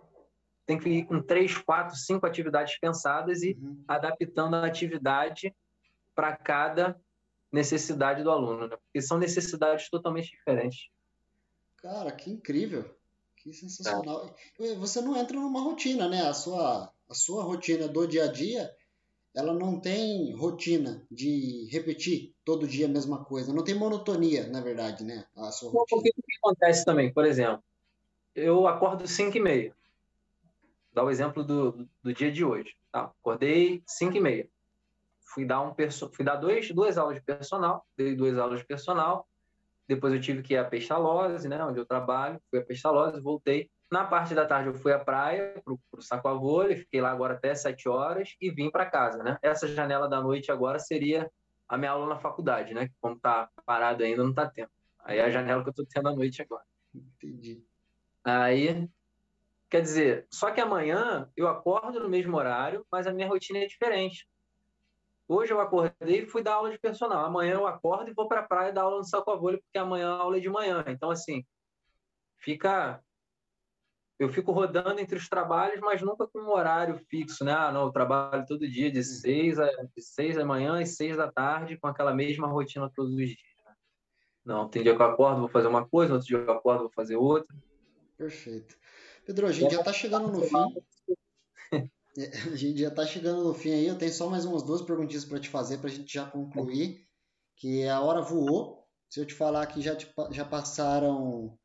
[0.66, 3.82] tem que ir com três, quatro, cinco atividades pensadas e uhum.
[3.88, 5.54] adaptando a atividade
[6.14, 7.00] para cada
[7.56, 8.76] necessidade do aluno, né?
[8.76, 10.88] porque são necessidades totalmente diferentes.
[11.78, 12.84] Cara, que incrível,
[13.36, 14.34] que sensacional.
[14.60, 14.74] É.
[14.74, 16.22] Você não entra numa rotina, né?
[16.22, 18.70] A sua, a sua rotina do dia a dia,
[19.34, 23.52] ela não tem rotina de repetir todo dia a mesma coisa.
[23.52, 25.26] Não tem monotonia, na verdade, né?
[25.36, 26.00] A sua rotina.
[26.00, 27.62] O que, que acontece também, por exemplo,
[28.34, 29.76] eu acordo 5 e meia.
[30.92, 32.74] Dá o exemplo do, do dia de hoje.
[32.90, 33.12] Tá?
[33.20, 34.55] Acordei 5 e meia
[35.36, 35.74] fui dar um
[36.14, 39.28] fui dar dois, duas aulas de personal, dei duas aulas de personal.
[39.86, 43.70] Depois eu tive que ir a Pestalozzi, né, onde eu trabalho, fui a Pestalozzi, voltei.
[43.90, 47.54] Na parte da tarde eu fui à praia, para o Sacoavole, fiquei lá agora até
[47.54, 49.38] sete horas e vim para casa, né?
[49.42, 51.30] Essa janela da noite agora seria
[51.68, 52.90] a minha aula na faculdade, né?
[53.00, 54.70] Como tá parado ainda, não tá tendo.
[55.04, 56.64] Aí é a janela que eu tô tendo à noite agora.
[56.92, 57.62] Entendi.
[58.24, 58.88] Aí,
[59.68, 63.66] quer dizer, só que amanhã eu acordo no mesmo horário, mas a minha rotina é
[63.66, 64.26] diferente.
[65.28, 67.24] Hoje eu acordei e fui dar aula de personal.
[67.24, 69.78] Amanhã eu acordo e vou para a praia dar aula no saco a vôlei, porque
[69.78, 70.84] amanhã a aula é de manhã.
[70.86, 71.44] Então, assim,
[72.38, 73.02] fica.
[74.18, 77.52] Eu fico rodando entre os trabalhos, mas nunca com um horário fixo, né?
[77.52, 81.16] Ah, não, eu trabalho todo dia de seis, a, de seis da manhã e seis
[81.16, 83.56] da tarde, com aquela mesma rotina todos os dias.
[83.66, 83.74] Né?
[84.44, 86.92] Não, tem dia que eu acordo, vou fazer uma coisa, outro dia eu acordo, vou
[86.92, 87.54] fazer outra.
[88.16, 88.78] Perfeito.
[89.26, 90.56] Pedro, a gente já está chegando no fim.
[92.52, 93.86] A gente já está chegando no fim aí.
[93.86, 97.06] Eu tenho só mais umas duas perguntinhas para te fazer para a gente já concluir.
[97.56, 98.84] Que a hora voou.
[99.08, 101.56] Se eu te falar que já, te, já passaram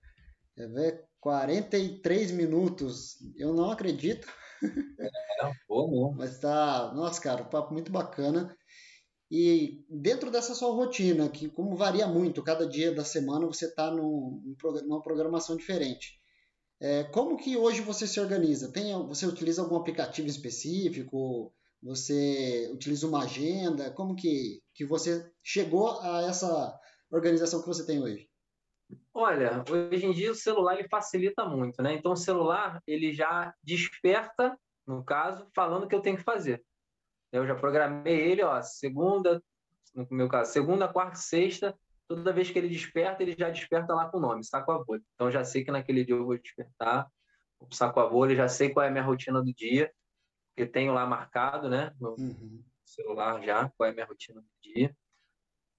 [0.56, 4.28] quer ver, 43 minutos, eu não acredito.
[4.64, 5.10] É,
[5.42, 5.52] não,
[6.16, 8.56] Mas tá, nossa, cara, um papo muito bacana.
[9.30, 13.90] E dentro dessa sua rotina, que como varia muito, cada dia da semana você está
[13.90, 16.21] num, numa programação diferente.
[16.82, 18.72] É, como que hoje você se organiza?
[18.72, 21.54] Tem, você utiliza algum aplicativo específico?
[21.84, 23.92] Você utiliza uma agenda?
[23.92, 26.80] Como que, que você chegou a essa
[27.12, 28.28] organização que você tem hoje?
[29.14, 31.94] Olha, hoje em dia o celular ele facilita muito, né?
[31.94, 36.64] Então o celular ele já desperta, no caso, falando o que eu tenho que fazer.
[37.32, 39.42] Eu já programei ele, ó, segunda,
[39.94, 41.78] no meu caso, segunda, quarta, sexta,
[42.16, 45.02] toda vez que ele desperta, ele já desperta lá com o nome, saco a vôlei.
[45.14, 47.08] Então já sei que naquele dia eu vou despertar,
[47.60, 49.92] o saco a vôlei, já sei qual é a minha rotina do dia,
[50.50, 52.64] porque tenho lá marcado, né, no uhum.
[52.84, 54.96] celular já, qual é a minha rotina do dia,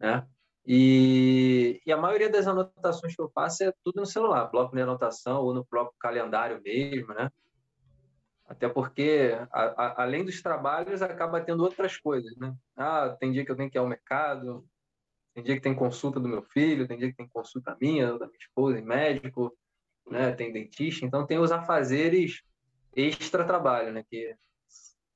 [0.00, 0.26] né?
[0.64, 4.80] E, e, a maioria das anotações que eu faço é tudo no celular, bloco de
[4.80, 7.30] anotação ou no próprio calendário mesmo, né?
[8.46, 12.54] Até porque, a, a, além dos trabalhos, acaba tendo outras coisas, né?
[12.76, 14.64] Ah, tem dia que eu tenho que ir ao mercado,
[15.34, 18.26] tem dia que tem consulta do meu filho, tem dia que tem consulta minha, da
[18.26, 19.56] minha esposa, em médico,
[20.06, 20.32] né?
[20.32, 21.06] Tem dentista.
[21.06, 22.42] Então, tem os afazeres
[22.94, 24.04] extra-trabalho, né?
[24.08, 24.34] Que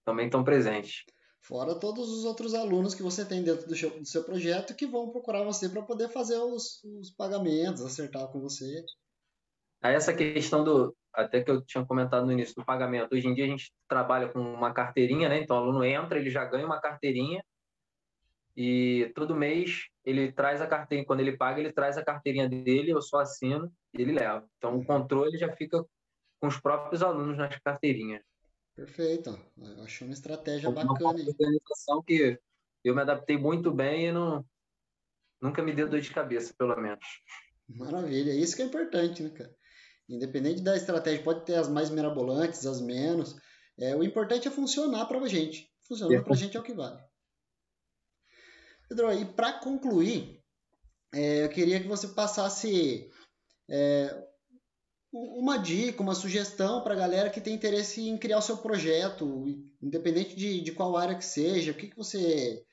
[0.05, 1.05] também estão presentes.
[1.43, 4.87] Fora todos os outros alunos que você tem dentro do seu, do seu projeto que
[4.87, 8.85] vão procurar você para poder fazer os, os, pagamentos, acertar com você.
[9.81, 13.15] Aí essa questão do até que eu tinha comentado no início do pagamento.
[13.15, 15.41] Hoje em dia a gente trabalha com uma carteirinha, né?
[15.41, 17.43] Então o aluno entra, ele já ganha uma carteirinha
[18.57, 22.93] e todo mês ele traz a carteirinha, quando ele paga, ele traz a carteirinha dele,
[22.93, 24.49] eu só assino e ele leva.
[24.57, 25.85] Então o controle já fica
[26.41, 28.23] com os próprios alunos nas carteirinhas.
[28.75, 29.39] Perfeito.
[29.57, 31.11] Eu achei uma estratégia uma bacana.
[31.11, 32.39] Uma organização que
[32.85, 34.45] eu me adaptei muito bem e não,
[35.41, 37.05] nunca me deu dor de cabeça, pelo menos.
[37.69, 38.33] Maravilha.
[38.33, 39.55] Isso que é importante, né, cara?
[40.09, 43.37] Independente da estratégia, pode ter as mais mirabolantes, as menos.
[43.79, 45.69] É, o importante é funcionar para a gente.
[45.87, 47.03] Funcionando para a gente é o que vale.
[48.89, 50.43] Pedro, e para concluir,
[51.13, 53.11] é, eu queria que você passasse
[53.69, 54.27] é,
[55.13, 59.45] uma dica, uma sugestão para a galera que tem interesse em criar o seu projeto,
[59.83, 61.73] independente de, de qual área que seja.
[61.73, 62.65] O que, que você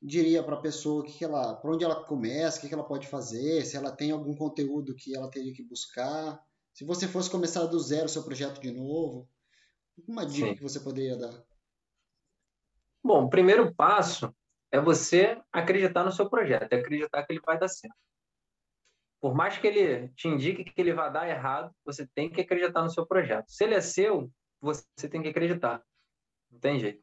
[0.00, 2.86] diria para a pessoa que, que ela, por onde ela começa, o que, que ela
[2.86, 6.40] pode fazer, se ela tem algum conteúdo que ela teria que buscar?
[6.72, 9.28] Se você fosse começar do zero o seu projeto de novo,
[10.06, 10.54] uma dica Sim.
[10.54, 11.44] que você poderia dar?
[13.02, 14.32] Bom, o primeiro passo
[14.70, 17.96] é você acreditar no seu projeto, é acreditar que ele vai dar certo.
[19.20, 22.82] Por mais que ele te indique que ele vai dar errado, você tem que acreditar
[22.82, 23.48] no seu projeto.
[23.48, 25.82] Se ele é seu, você tem que acreditar.
[26.50, 27.02] Não tem jeito.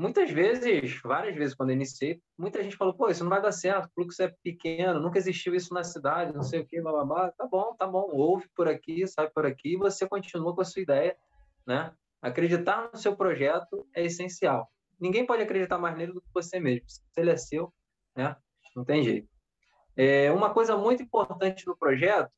[0.00, 3.50] Muitas vezes, várias vezes quando eu iniciei, muita gente falou, pô, isso não vai dar
[3.50, 6.92] certo, o fluxo é pequeno, nunca existiu isso na cidade, não sei o que, blá,
[6.92, 7.32] blá, blá.
[7.32, 10.64] Tá bom, tá bom, ouve por aqui, sai por aqui, e você continua com a
[10.64, 11.16] sua ideia,
[11.66, 11.92] né?
[12.22, 14.70] Acreditar no seu projeto é essencial
[15.00, 16.88] ninguém pode acreditar mais nele do que você mesmo.
[16.88, 17.72] Se ele é seu,
[18.16, 18.36] né?
[18.74, 19.28] Não tem jeito.
[19.96, 22.30] É, uma coisa muito importante no projeto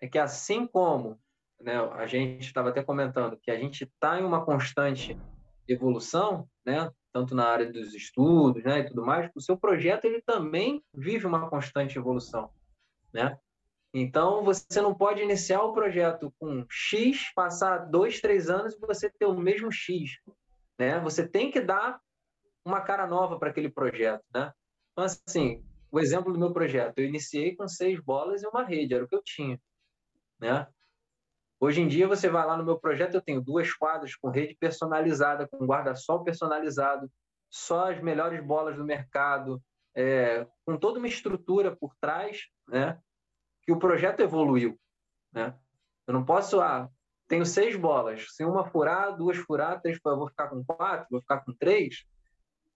[0.00, 1.20] é que, assim como
[1.60, 5.16] né, a gente estava até comentando, que a gente está em uma constante
[5.68, 6.90] evolução, né?
[7.12, 11.26] Tanto na área dos estudos, né, e tudo mais, o seu projeto ele também vive
[11.26, 12.50] uma constante evolução,
[13.12, 13.38] né?
[13.94, 19.10] Então, você não pode iniciar o projeto com X, passar dois, três anos e você
[19.10, 20.18] ter o mesmo X.
[20.82, 20.98] Né?
[20.98, 22.00] Você tem que dar
[22.64, 24.24] uma cara nova para aquele projeto.
[24.34, 24.52] Né?
[24.92, 28.92] Então, assim, o exemplo do meu projeto, eu iniciei com seis bolas e uma rede,
[28.92, 29.60] era o que eu tinha.
[30.40, 30.66] Né?
[31.60, 34.56] Hoje em dia, você vai lá no meu projeto, eu tenho duas quadras com rede
[34.56, 37.08] personalizada, com guarda-sol personalizado,
[37.48, 39.62] só as melhores bolas do mercado,
[39.94, 42.98] é, com toda uma estrutura por trás, né?
[43.62, 44.76] que o projeto evoluiu.
[45.32, 45.56] Né?
[46.08, 46.90] Eu não posso, ah,
[47.32, 48.26] tenho seis bolas.
[48.28, 52.04] Se uma furar, duas furar, três furar, vou ficar com quatro, vou ficar com três.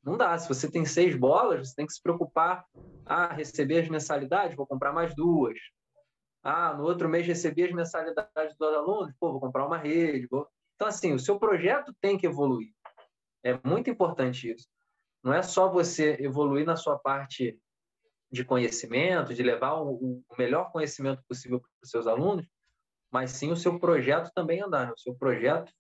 [0.03, 0.39] Não dá.
[0.39, 2.65] Se você tem seis bolas, você tem que se preocupar.
[3.05, 5.59] Ah, receber as mensalidades, vou comprar mais duas.
[6.43, 10.27] Ah, no outro mês receber as mensalidades dos alunos, pô, vou comprar uma rede.
[10.31, 10.49] Vou...
[10.75, 12.73] Então, assim, o seu projeto tem que evoluir.
[13.45, 14.67] É muito importante isso.
[15.23, 17.61] Não é só você evoluir na sua parte
[18.33, 22.47] de conhecimento, de levar o, melhor conhecimento possível para os seus alunos,
[23.11, 24.93] mas sim o seu projeto também andar.
[24.93, 25.73] O seu projeto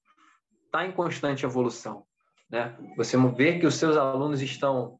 [0.64, 2.06] está em constante evolução.
[2.50, 2.76] Né?
[2.96, 4.98] Você vê que os seus alunos estão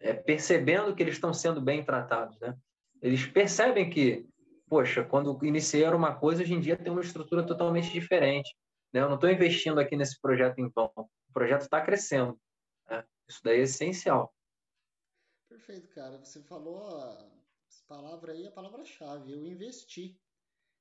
[0.00, 2.38] é, percebendo que eles estão sendo bem tratados.
[2.40, 2.56] Né?
[3.00, 4.26] Eles percebem que,
[4.68, 8.56] poxa, quando iniciei era uma coisa, hoje em dia tem uma estrutura totalmente diferente.
[8.92, 9.00] Né?
[9.00, 10.92] Eu não estou investindo aqui nesse projeto em vão.
[10.96, 12.38] O projeto está crescendo.
[12.88, 13.04] Né?
[13.28, 14.32] Isso daí é essencial.
[15.48, 16.18] Perfeito, cara.
[16.18, 17.28] Você falou a
[17.86, 20.18] palavra aí, a palavra-chave, eu investi.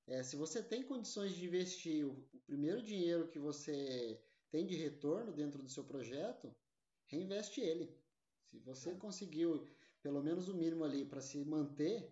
[0.07, 4.75] É, se você tem condições de investir o, o, primeiro dinheiro que você tem de
[4.75, 6.55] retorno dentro do seu projeto,
[7.07, 7.93] reinveste ele.
[8.49, 9.67] Se você conseguiu
[10.01, 12.09] pelo menos o mínimo ali para se manter,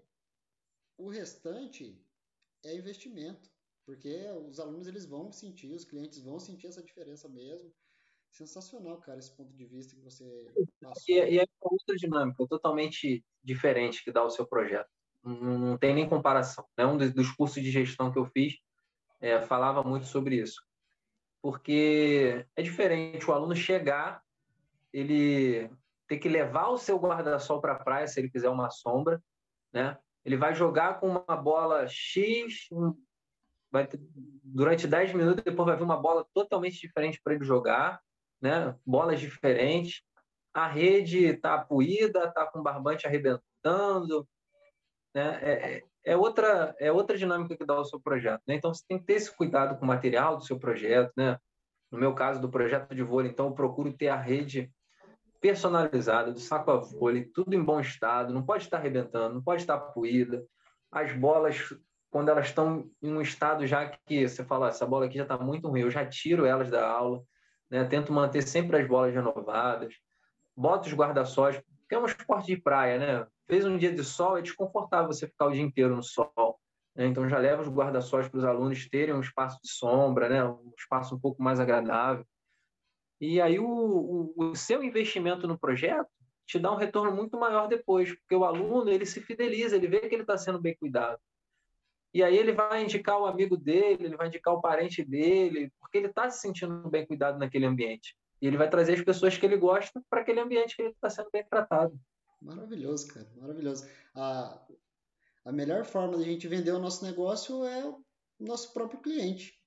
[0.98, 1.98] o restante
[2.66, 3.50] é investimento,
[3.86, 4.14] porque
[4.50, 7.74] os alunos eles vão sentir, os clientes vão sentir essa diferença mesmo.
[8.30, 10.26] Sensacional, cara, esse ponto de vista que você
[10.82, 11.16] passou.
[11.16, 14.90] E, e é outra dinâmica totalmente diferente que dá o seu projeto
[15.26, 16.66] não tem nem comparação.
[16.78, 16.86] Né?
[16.86, 18.56] Um dos cursos de gestão que eu fiz
[19.20, 20.62] é, falava muito sobre isso.
[21.42, 24.22] Porque é diferente o aluno chegar,
[24.94, 25.70] ele
[26.08, 29.22] ter que levar o seu guarda-sol para a praia, se ele quiser uma sombra,
[29.74, 29.98] né?
[30.24, 32.68] Ele vai jogar com uma bola X,
[33.72, 33.88] vai
[34.44, 38.00] durante 10 minutos, depois vai vir uma bola totalmente diferente para ele jogar,
[38.42, 38.76] né?
[38.86, 40.02] Bolas diferentes.
[40.54, 44.28] A rede está puída, está com barbante arrebentando,
[45.16, 45.40] né?
[45.42, 48.42] É, é, é, outra, é outra dinâmica que dá o seu projeto.
[48.46, 48.56] Né?
[48.56, 51.14] Então, você tem que ter esse cuidado com o material do seu projeto.
[51.16, 51.40] Né?
[51.90, 54.70] No meu caso, do projeto de vôlei, então, eu procuro ter a rede
[55.40, 59.62] personalizada, do saco a vôlei, tudo em bom estado, não pode estar arrebentando, não pode
[59.62, 60.44] estar puída.
[60.92, 61.74] As bolas,
[62.10, 65.38] quando elas estão em um estado já que você fala, essa bola aqui já está
[65.38, 67.22] muito ruim, eu já tiro elas da aula,
[67.70, 67.84] né?
[67.86, 69.94] tento manter sempre as bolas renovadas,
[70.58, 73.28] boto os guarda-sóis, porque é um esporte de praia, né?
[73.48, 76.60] Fez um dia de sol, é desconfortável você ficar o dia inteiro no sol.
[76.96, 77.06] Né?
[77.06, 80.44] Então, já leva os guarda-sóis para os alunos terem um espaço de sombra, né?
[80.44, 82.26] um espaço um pouco mais agradável.
[83.22, 86.10] E aí, o, o, o seu investimento no projeto
[86.46, 90.02] te dá um retorno muito maior depois, porque o aluno ele se fideliza, ele vê
[90.02, 91.20] que ele está sendo bem cuidado.
[92.14, 95.98] E aí ele vai indicar o amigo dele, ele vai indicar o parente dele, porque
[95.98, 98.16] ele está se sentindo bem cuidado naquele ambiente.
[98.42, 101.10] E ele vai trazer as pessoas que ele gosta para aquele ambiente que ele está
[101.10, 102.00] sendo bem tratado.
[102.46, 103.90] Maravilhoso, cara, maravilhoso.
[104.14, 104.64] A,
[105.46, 108.04] a melhor forma de a gente vender o nosso negócio é o
[108.40, 109.60] nosso próprio cliente.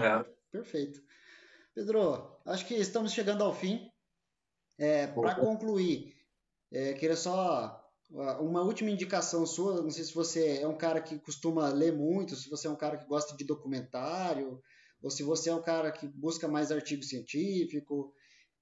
[0.00, 0.24] É.
[0.50, 1.02] Perfeito.
[1.74, 3.90] Pedro, acho que estamos chegando ao fim.
[4.78, 6.16] É, para concluir,
[6.72, 7.78] é, queria só
[8.40, 12.34] uma última indicação sua, não sei se você é um cara que costuma ler muito,
[12.34, 14.62] se você é um cara que gosta de documentário,
[15.02, 18.14] ou se você é um cara que busca mais artigo científico.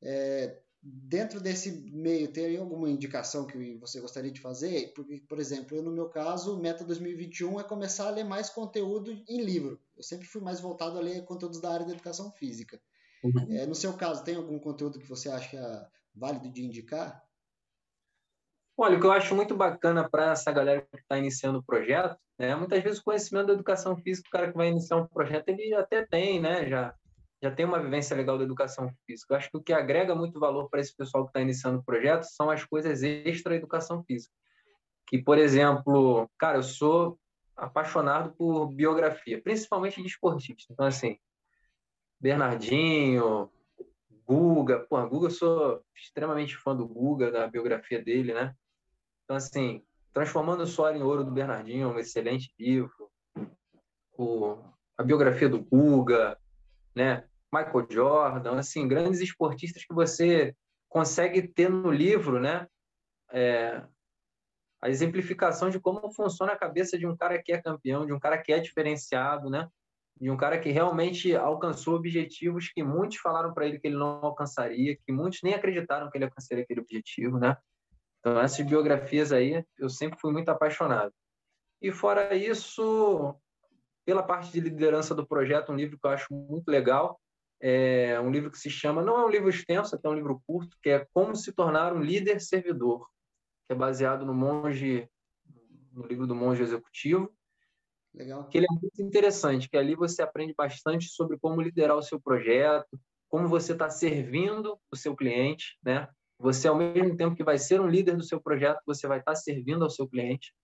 [0.03, 4.93] É, dentro desse meio, tem alguma indicação que você gostaria de fazer?
[4.95, 9.13] Porque, por exemplo, eu, no meu caso, meta 2021 é começar a ler mais conteúdo
[9.29, 9.79] em livro.
[9.97, 12.81] Eu sempre fui mais voltado a ler conteúdos da área da educação física.
[13.23, 13.47] Uhum.
[13.51, 17.23] É, no seu caso, tem algum conteúdo que você acha válido de indicar?
[18.77, 22.19] Olha, o que eu acho muito bacana para essa galera que está iniciando o projeto,
[22.39, 22.57] né?
[22.57, 25.75] Muitas vezes o conhecimento da educação física, o cara que vai iniciar um projeto, ele
[25.75, 26.67] até tem, né?
[26.67, 26.95] Já,
[27.43, 29.33] já tem uma vivência legal da educação física.
[29.33, 31.85] Eu acho que o que agrega muito valor para esse pessoal que está iniciando o
[31.85, 34.33] projeto são as coisas extra educação física.
[35.07, 37.19] Que, por exemplo, cara, eu sou
[37.57, 40.67] apaixonado por biografia, principalmente de esportistas.
[40.71, 41.19] Então, assim,
[42.19, 43.51] Bernardinho,
[44.27, 48.55] Guga, pô, Guga, eu sou extremamente fã do Guga, da biografia dele, né?
[49.25, 49.83] Então, assim,
[50.13, 53.11] Transformando o Suor em Ouro do Bernardinho, um excelente livro.
[54.19, 54.59] O,
[54.99, 56.37] a biografia do Guga,
[56.95, 57.25] né?
[57.53, 60.55] Michael Jordan, assim, grandes esportistas que você
[60.89, 62.67] consegue ter no livro, né?
[63.33, 63.83] É,
[64.83, 68.19] a exemplificação de como funciona a cabeça de um cara que é campeão, de um
[68.19, 69.69] cara que é diferenciado, né?
[70.19, 74.25] De um cara que realmente alcançou objetivos que muitos falaram para ele que ele não
[74.25, 77.57] alcançaria, que muitos nem acreditaram que ele alcançaria aquele objetivo, né?
[78.21, 81.13] Então, essas biografias aí, eu sempre fui muito apaixonado.
[81.81, 83.35] E fora isso,
[84.05, 87.19] pela parte de liderança do projeto, um livro que eu acho muito legal,
[87.61, 90.77] é um livro que se chama, não é um livro extenso, até um livro curto,
[90.83, 93.07] que é Como se tornar um líder servidor,
[93.67, 95.09] que é baseado no monge,
[95.93, 97.31] no livro do monge executivo.
[98.15, 98.49] Legal.
[98.49, 102.21] Que ele é muito interessante, que ali você aprende bastante sobre como liderar o seu
[102.21, 102.99] projeto,
[103.29, 106.09] como você está servindo o seu cliente, né?
[106.39, 109.35] Você, ao mesmo tempo que vai ser um líder do seu projeto, você vai estar
[109.35, 110.55] servindo ao seu cliente.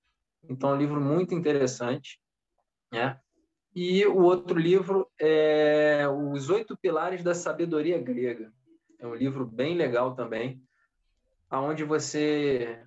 [0.48, 2.18] Então, é um livro muito interessante.
[2.90, 3.20] Né?
[3.78, 8.50] E o outro livro é Os Oito Pilares da Sabedoria Grega.
[8.98, 10.62] É um livro bem legal também,
[11.50, 12.82] aonde você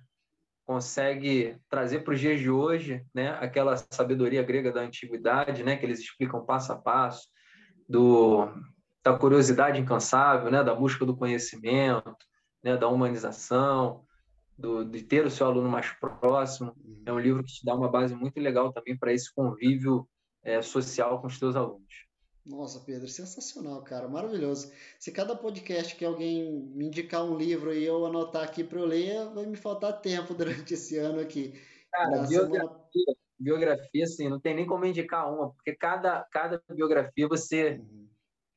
[0.66, 5.86] consegue trazer para os dias de hoje, né, aquela sabedoria grega da antiguidade, né, que
[5.86, 7.28] eles explicam passo a passo
[7.88, 8.48] do
[9.04, 12.16] da curiosidade incansável, né, da busca do conhecimento,
[12.64, 14.04] né, da humanização,
[14.58, 16.74] do, de ter o seu aluno mais próximo.
[16.84, 17.02] Uhum.
[17.06, 20.04] É um livro que te dá uma base muito legal também para esse convívio
[20.42, 22.08] é, social com os teus alunos.
[22.44, 24.72] Nossa, Pedro, sensacional, cara, maravilhoso.
[24.98, 28.86] Se cada podcast que alguém me indicar um livro e eu anotar aqui para eu
[28.86, 31.60] ler, vai me faltar tempo durante esse ano aqui.
[31.92, 33.18] Cara, biografia, semana...
[33.38, 38.00] biografia, assim, não tem nem como indicar uma, porque cada, cada biografia você uhum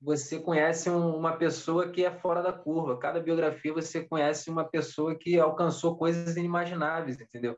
[0.04, 2.98] você conhece uma pessoa que é fora da curva.
[2.98, 7.58] Cada biografia você conhece uma pessoa que alcançou coisas inimagináveis, entendeu?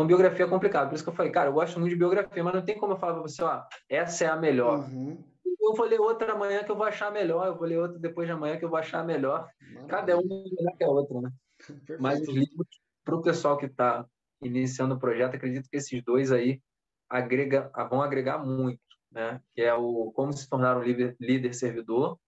[0.00, 0.88] Então, biografia é complicado.
[0.88, 2.94] Por isso que eu falei, cara, eu gosto muito de biografia, mas não tem como
[2.94, 4.78] eu falar para você, ó, essa é a melhor.
[4.88, 5.22] Uhum.
[5.44, 8.26] Eu vou ler outra amanhã que eu vou achar melhor, eu vou ler outra depois
[8.26, 9.50] de amanhã que eu vou achar melhor.
[9.60, 9.86] Maravilha.
[9.88, 11.30] Cada uma é melhor que a outra, né?
[11.66, 12.02] Perfeito.
[12.02, 12.66] Mas os livros,
[13.04, 14.06] para o pessoal que está
[14.42, 16.62] iniciando o projeto, acredito que esses dois aí
[17.08, 18.80] agrega, vão agregar muito
[19.12, 19.40] né?
[19.54, 22.18] que é o Como se tornar um líder, líder servidor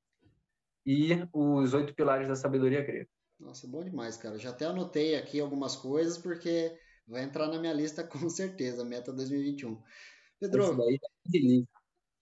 [0.84, 3.08] e os oito pilares da sabedoria grega.
[3.38, 4.38] Nossa, bom demais, cara.
[4.38, 9.12] Já até anotei aqui algumas coisas porque vai entrar na minha lista com certeza, meta
[9.12, 9.80] 2021.
[10.40, 10.84] Pedro, tá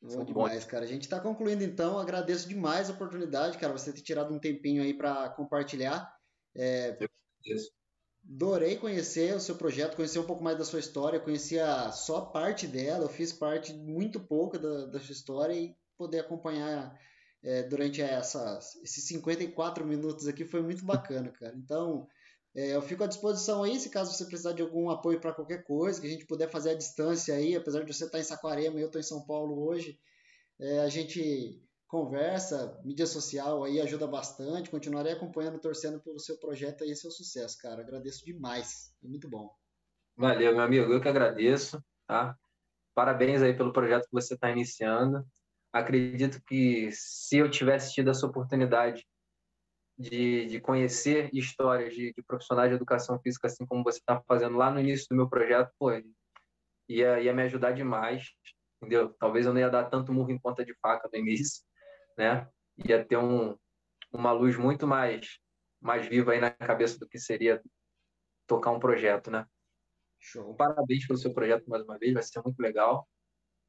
[0.02, 0.84] Bom demais, cara.
[0.84, 1.98] A gente está concluindo então.
[1.98, 6.10] Agradeço demais a oportunidade, cara, você ter tirado um tempinho aí para compartilhar.
[6.54, 6.96] É,
[8.28, 11.20] Adorei conhecer o seu projeto, conhecer um pouco mais da sua história.
[11.20, 16.20] Conhecia só parte dela, eu fiz parte muito pouco da, da sua história e poder
[16.20, 16.98] acompanhar
[17.42, 21.54] é, durante essas, esses 54 minutos aqui foi muito bacana, cara.
[21.56, 22.06] Então,
[22.54, 25.62] é, eu fico à disposição aí, se caso você precisar de algum apoio para qualquer
[25.64, 28.78] coisa, que a gente puder fazer à distância aí, apesar de você estar em Saquarema
[28.78, 29.98] e eu estou em São Paulo hoje,
[30.58, 34.70] é, a gente conversa, mídia social aí ajuda bastante.
[34.70, 37.82] Continuarei acompanhando, torcendo pelo seu projeto e seu sucesso, cara.
[37.82, 38.94] Agradeço demais.
[39.02, 39.50] É muito bom.
[40.16, 40.92] Valeu, meu amigo.
[40.92, 42.36] Eu que agradeço, tá?
[42.94, 45.24] parabéns aí pelo projeto que você está iniciando.
[45.72, 49.06] Acredito que se eu tivesse tido essa oportunidade
[50.00, 54.56] de, de conhecer histórias de, de, profissionais de educação física, assim como você está fazendo
[54.56, 55.90] lá no início do meu projeto, pô,
[56.88, 58.30] ia, ia me ajudar demais,
[58.80, 59.14] entendeu?
[59.18, 61.62] Talvez eu não ia dar tanto murro em ponta de faca no início,
[62.16, 62.48] né?
[62.88, 63.54] Ia ter um,
[64.10, 65.38] uma luz muito mais,
[65.78, 67.62] mais viva aí na cabeça do que seria
[68.46, 69.44] tocar um projeto, né?
[70.18, 70.54] Show.
[70.54, 73.06] Parabéns pelo seu projeto mais uma vez, vai ser muito legal.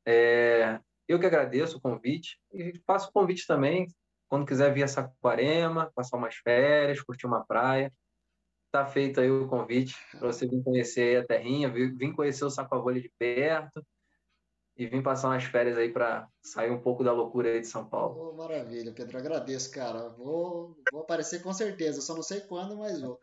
[0.08, 0.80] É,
[1.10, 3.86] eu que agradeço o convite e faço o convite também,
[4.32, 7.92] quando quiser vir a Saquarema, passar umas férias, curtir uma praia.
[8.72, 13.02] Tá feito aí o convite para você vir conhecer a terrinha, vir conhecer o Sacoavole
[13.02, 13.86] de perto
[14.78, 17.86] e vir passar umas férias aí para sair um pouco da loucura aí de São
[17.86, 18.30] Paulo.
[18.30, 20.08] Oh, maravilha, Pedro, agradeço, cara.
[20.08, 23.20] Vou, vou aparecer com certeza, só não sei quando, mas vou.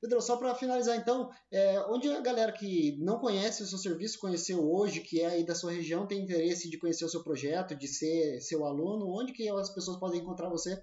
[0.00, 4.18] Pedro, só para finalizar então, é, onde a galera que não conhece o seu serviço,
[4.18, 7.74] conheceu hoje, que é aí da sua região, tem interesse de conhecer o seu projeto,
[7.74, 10.82] de ser seu aluno, onde que as pessoas podem encontrar você?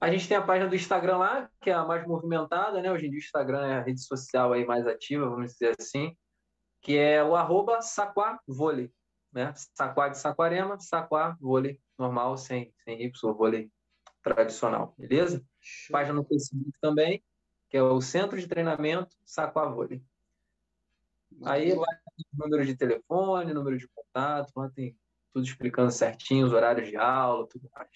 [0.00, 2.90] A gente tem a página do Instagram lá, que é a mais movimentada, né?
[2.90, 6.16] Hoje em dia o Instagram é a rede social aí mais ativa, vamos dizer assim,
[6.80, 8.92] que é o arroba saquavôlei,
[9.32, 9.52] né?
[9.74, 13.70] Saquá de Saquarema, Saquá vôlei normal, sem, sem Y, vôlei
[14.22, 15.42] tradicional, beleza?
[15.60, 15.92] Show.
[15.92, 17.22] Página no Facebook também,
[17.72, 20.04] que é o Centro de Treinamento Sacoavôlei.
[21.42, 24.94] Aí lá tem número de telefone, número de contato, lá tem
[25.32, 27.88] tudo explicando certinho, os horários de aula, tudo mais.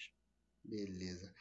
[0.63, 1.31] Beleza.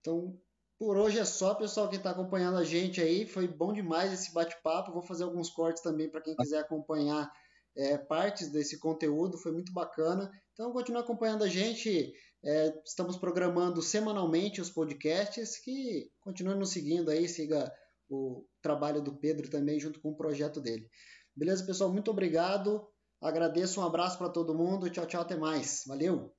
[0.00, 0.36] Então,
[0.76, 3.24] por hoje é só, pessoal, que está acompanhando a gente aí.
[3.24, 4.90] Foi bom demais esse bate-papo.
[4.90, 7.30] Vou fazer alguns cortes também para quem quiser acompanhar
[7.76, 9.38] é, partes desse conteúdo.
[9.38, 10.28] Foi muito bacana.
[10.54, 12.12] Então, continue acompanhando a gente.
[12.46, 17.72] É, estamos programando semanalmente os podcasts, que continue nos seguindo aí, siga
[18.08, 20.88] o trabalho do Pedro também junto com o projeto dele.
[21.34, 21.92] Beleza, pessoal?
[21.92, 22.86] Muito obrigado.
[23.20, 24.88] Agradeço, um abraço para todo mundo.
[24.88, 25.82] Tchau, tchau, até mais.
[25.86, 26.32] Valeu.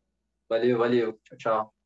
[0.49, 1.19] Valeu, valeu.
[1.25, 1.76] Tchau, tchau.